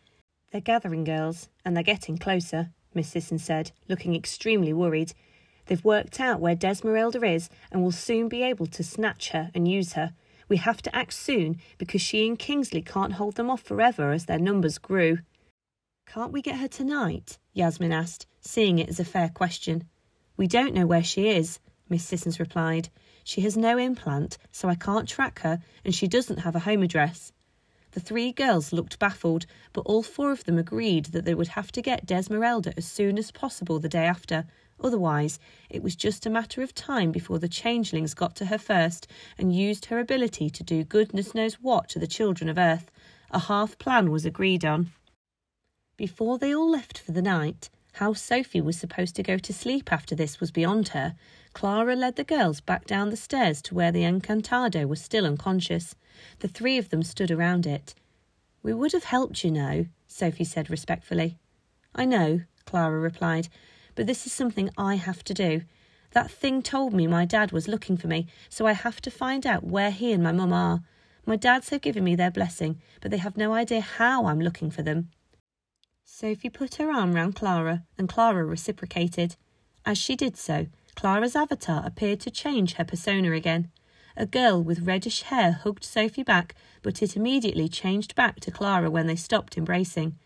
They're 0.52 0.60
gathering 0.60 1.06
girls, 1.06 1.48
and 1.64 1.74
they're 1.74 1.84
getting 1.84 2.18
closer, 2.18 2.72
Miss 2.94 3.08
Sisson 3.08 3.40
said, 3.40 3.72
looking 3.88 4.14
extremely 4.14 4.74
worried. 4.74 5.14
They've 5.74 5.84
worked 5.84 6.20
out 6.20 6.40
where 6.40 6.56
Desmeralda 6.56 7.34
is 7.34 7.50
and 7.72 7.82
will 7.82 7.92
soon 7.92 8.30
be 8.30 8.44
able 8.44 8.68
to 8.68 8.84
snatch 8.84 9.30
her 9.30 9.50
and 9.56 9.68
use 9.68 9.94
her. 9.94 10.14
We 10.48 10.58
have 10.58 10.84
to 10.84 10.96
act 10.96 11.14
soon 11.14 11.58
because 11.80 12.00
she 12.00 12.28
and 12.28 12.38
Kingsley 12.38 12.84
can't 12.84 13.14
hold 13.14 13.38
them 13.38 13.50
off 13.50 13.64
forever 13.64 14.12
as 14.12 14.28
their 14.28 14.38
numbers 14.38 14.78
grew. 14.78 15.18
Can't 16.06 16.32
we 16.32 16.44
get 16.44 16.60
her 16.60 16.68
tonight? 16.68 17.40
Yasmin 17.54 17.92
asked, 17.92 18.28
seeing 18.40 18.78
it 18.78 18.88
as 18.88 19.00
a 19.00 19.04
fair 19.04 19.30
question. 19.30 19.86
We 20.38 20.46
don't 20.46 20.76
know 20.76 20.86
where 20.86 21.04
she 21.04 21.30
is, 21.30 21.60
Miss 21.90 22.06
Sissons 22.06 22.40
replied. 22.40 22.90
She 23.24 23.42
has 23.42 23.58
no 23.58 23.80
implant, 23.80 24.38
so 24.52 24.70
I 24.70 24.76
can't 24.76 25.10
track 25.10 25.40
her, 25.40 25.60
and 25.84 25.96
she 25.96 26.08
doesn't 26.08 26.42
have 26.42 26.56
a 26.56 26.60
home 26.70 26.84
address. 26.84 27.32
The 27.94 28.00
three 28.00 28.32
girls 28.32 28.74
looked 28.74 29.00
baffled, 29.00 29.48
but 29.72 29.88
all 29.88 30.04
four 30.04 30.32
of 30.32 30.44
them 30.44 30.60
agreed 30.60 31.06
that 31.06 31.26
they 31.26 31.34
would 31.34 31.50
have 31.50 31.72
to 31.72 31.82
get 31.82 32.06
Desmeralda 32.06 32.74
as 32.78 32.86
soon 32.86 33.18
as 33.18 33.32
possible 33.32 33.80
the 33.80 33.90
day 33.90 34.06
after, 34.06 34.46
Otherwise, 34.80 35.40
it 35.70 35.84
was 35.84 35.96
just 35.96 36.26
a 36.26 36.30
matter 36.30 36.62
of 36.62 36.74
time 36.74 37.12
before 37.12 37.40
the 37.40 37.48
changelings 37.48 38.14
got 38.14 38.36
to 38.36 38.46
her 38.46 38.58
first 38.58 39.08
and 39.38 39.56
used 39.56 39.86
her 39.86 40.00
ability 40.00 40.50
to 40.50 40.64
do 40.64 40.84
goodness 40.84 41.36
knows 41.36 41.56
what 41.56 41.90
to 41.90 42.00
the 42.00 42.08
children 42.08 42.50
of 42.50 42.58
Earth. 42.58 42.92
A 43.32 43.40
half 43.40 43.78
plan 43.78 44.12
was 44.12 44.26
agreed 44.26 44.66
on. 44.66 44.92
Before 45.98 46.38
they 46.38 46.54
all 46.54 46.70
left 46.70 46.98
for 46.98 47.12
the 47.12 47.22
night, 47.22 47.70
how 47.94 48.14
Sophie 48.14 48.62
was 48.62 48.78
supposed 48.78 49.16
to 49.16 49.24
go 49.24 49.38
to 49.38 49.54
sleep 49.54 49.92
after 49.92 50.16
this 50.16 50.40
was 50.40 50.52
beyond 50.52 50.90
her. 50.90 51.16
Clara 51.54 51.96
led 51.96 52.16
the 52.16 52.24
girls 52.24 52.60
back 52.60 52.86
down 52.86 53.10
the 53.10 53.16
stairs 53.18 53.62
to 53.62 53.76
where 53.76 53.92
the 53.92 54.04
Encantado 54.04 54.88
was 54.88 55.00
still 55.00 55.26
unconscious. 55.26 55.96
The 56.40 56.48
three 56.48 56.80
of 56.80 56.90
them 56.90 57.04
stood 57.04 57.30
around 57.30 57.68
it. 57.68 57.94
We 58.64 58.74
would 58.74 58.94
have 58.94 59.04
helped, 59.04 59.44
you 59.44 59.52
know, 59.52 59.86
Sophie 60.08 60.44
said 60.44 60.72
respectfully. 60.72 61.38
I 61.94 62.06
know, 62.06 62.42
Clara 62.66 63.00
replied, 63.00 63.50
but 63.96 64.08
this 64.08 64.26
is 64.26 64.34
something 64.34 64.70
I 64.78 64.96
have 64.96 65.24
to 65.26 65.34
do. 65.34 65.62
That 66.12 66.30
thing 66.30 66.62
told 66.62 66.94
me 66.94 67.08
my 67.08 67.26
dad 67.26 67.52
was 67.52 67.68
looking 67.68 67.98
for 67.98 68.08
me, 68.08 68.28
so 68.50 68.68
I 68.68 68.74
have 68.74 69.02
to 69.02 69.12
find 69.12 69.48
out 69.48 69.64
where 69.64 69.92
he 69.92 70.12
and 70.12 70.22
my 70.22 70.32
mum 70.32 70.54
are. 70.54 70.82
My 71.26 71.36
dads 71.36 71.70
have 71.70 71.82
given 71.82 72.04
me 72.04 72.16
their 72.16 72.32
blessing, 72.32 72.82
but 73.02 73.10
they 73.10 73.18
have 73.18 73.38
no 73.38 73.54
idea 73.54 73.82
how 73.82 74.26
I'm 74.26 74.40
looking 74.40 74.70
for 74.70 74.84
them. 74.84 75.10
Sophie 76.04 76.50
put 76.50 76.76
her 76.76 76.92
arm 76.92 77.14
round 77.14 77.36
Clara, 77.36 77.84
and 77.98 78.08
Clara 78.08 78.46
reciprocated. 78.46 79.36
As 79.86 79.98
she 79.98 80.16
did 80.16 80.38
so, 80.38 80.68
Clara's 80.96 81.36
avatar 81.36 81.84
appeared 81.86 82.20
to 82.22 82.32
change 82.32 82.74
her 82.74 82.86
persona 82.86 83.32
again. 83.32 83.72
A 84.16 84.28
girl 84.28 84.62
with 84.62 84.86
reddish 84.86 85.24
hair 85.24 85.54
hugged 85.64 85.84
Sophie 85.84 86.24
back, 86.24 86.54
but 86.84 87.02
it 87.02 87.16
immediately 87.16 87.68
changed 87.68 88.14
back 88.14 88.40
to 88.42 88.52
Clara 88.52 88.92
when 88.92 89.08
they 89.08 89.16
stopped 89.16 89.58
embracing. 89.58 90.20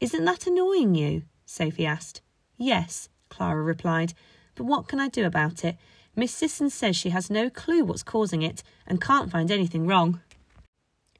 Isn't 0.00 0.24
that 0.24 0.46
annoying 0.46 0.94
you? 0.94 1.24
Sophie 1.44 1.86
asked. 1.86 2.22
Yes, 2.56 3.08
Clara 3.28 3.62
replied, 3.62 4.14
but 4.54 4.64
what 4.64 4.88
can 4.88 5.00
I 5.00 5.08
do 5.08 5.24
about 5.24 5.64
it? 5.64 5.76
Miss 6.14 6.32
Sisson 6.32 6.70
says 6.70 6.96
she 6.96 7.10
has 7.10 7.28
no 7.28 7.50
clue 7.50 7.84
what's 7.84 8.02
causing 8.02 8.42
it 8.42 8.62
and 8.86 9.00
can't 9.00 9.30
find 9.30 9.50
anything 9.50 9.86
wrong. 9.86 10.20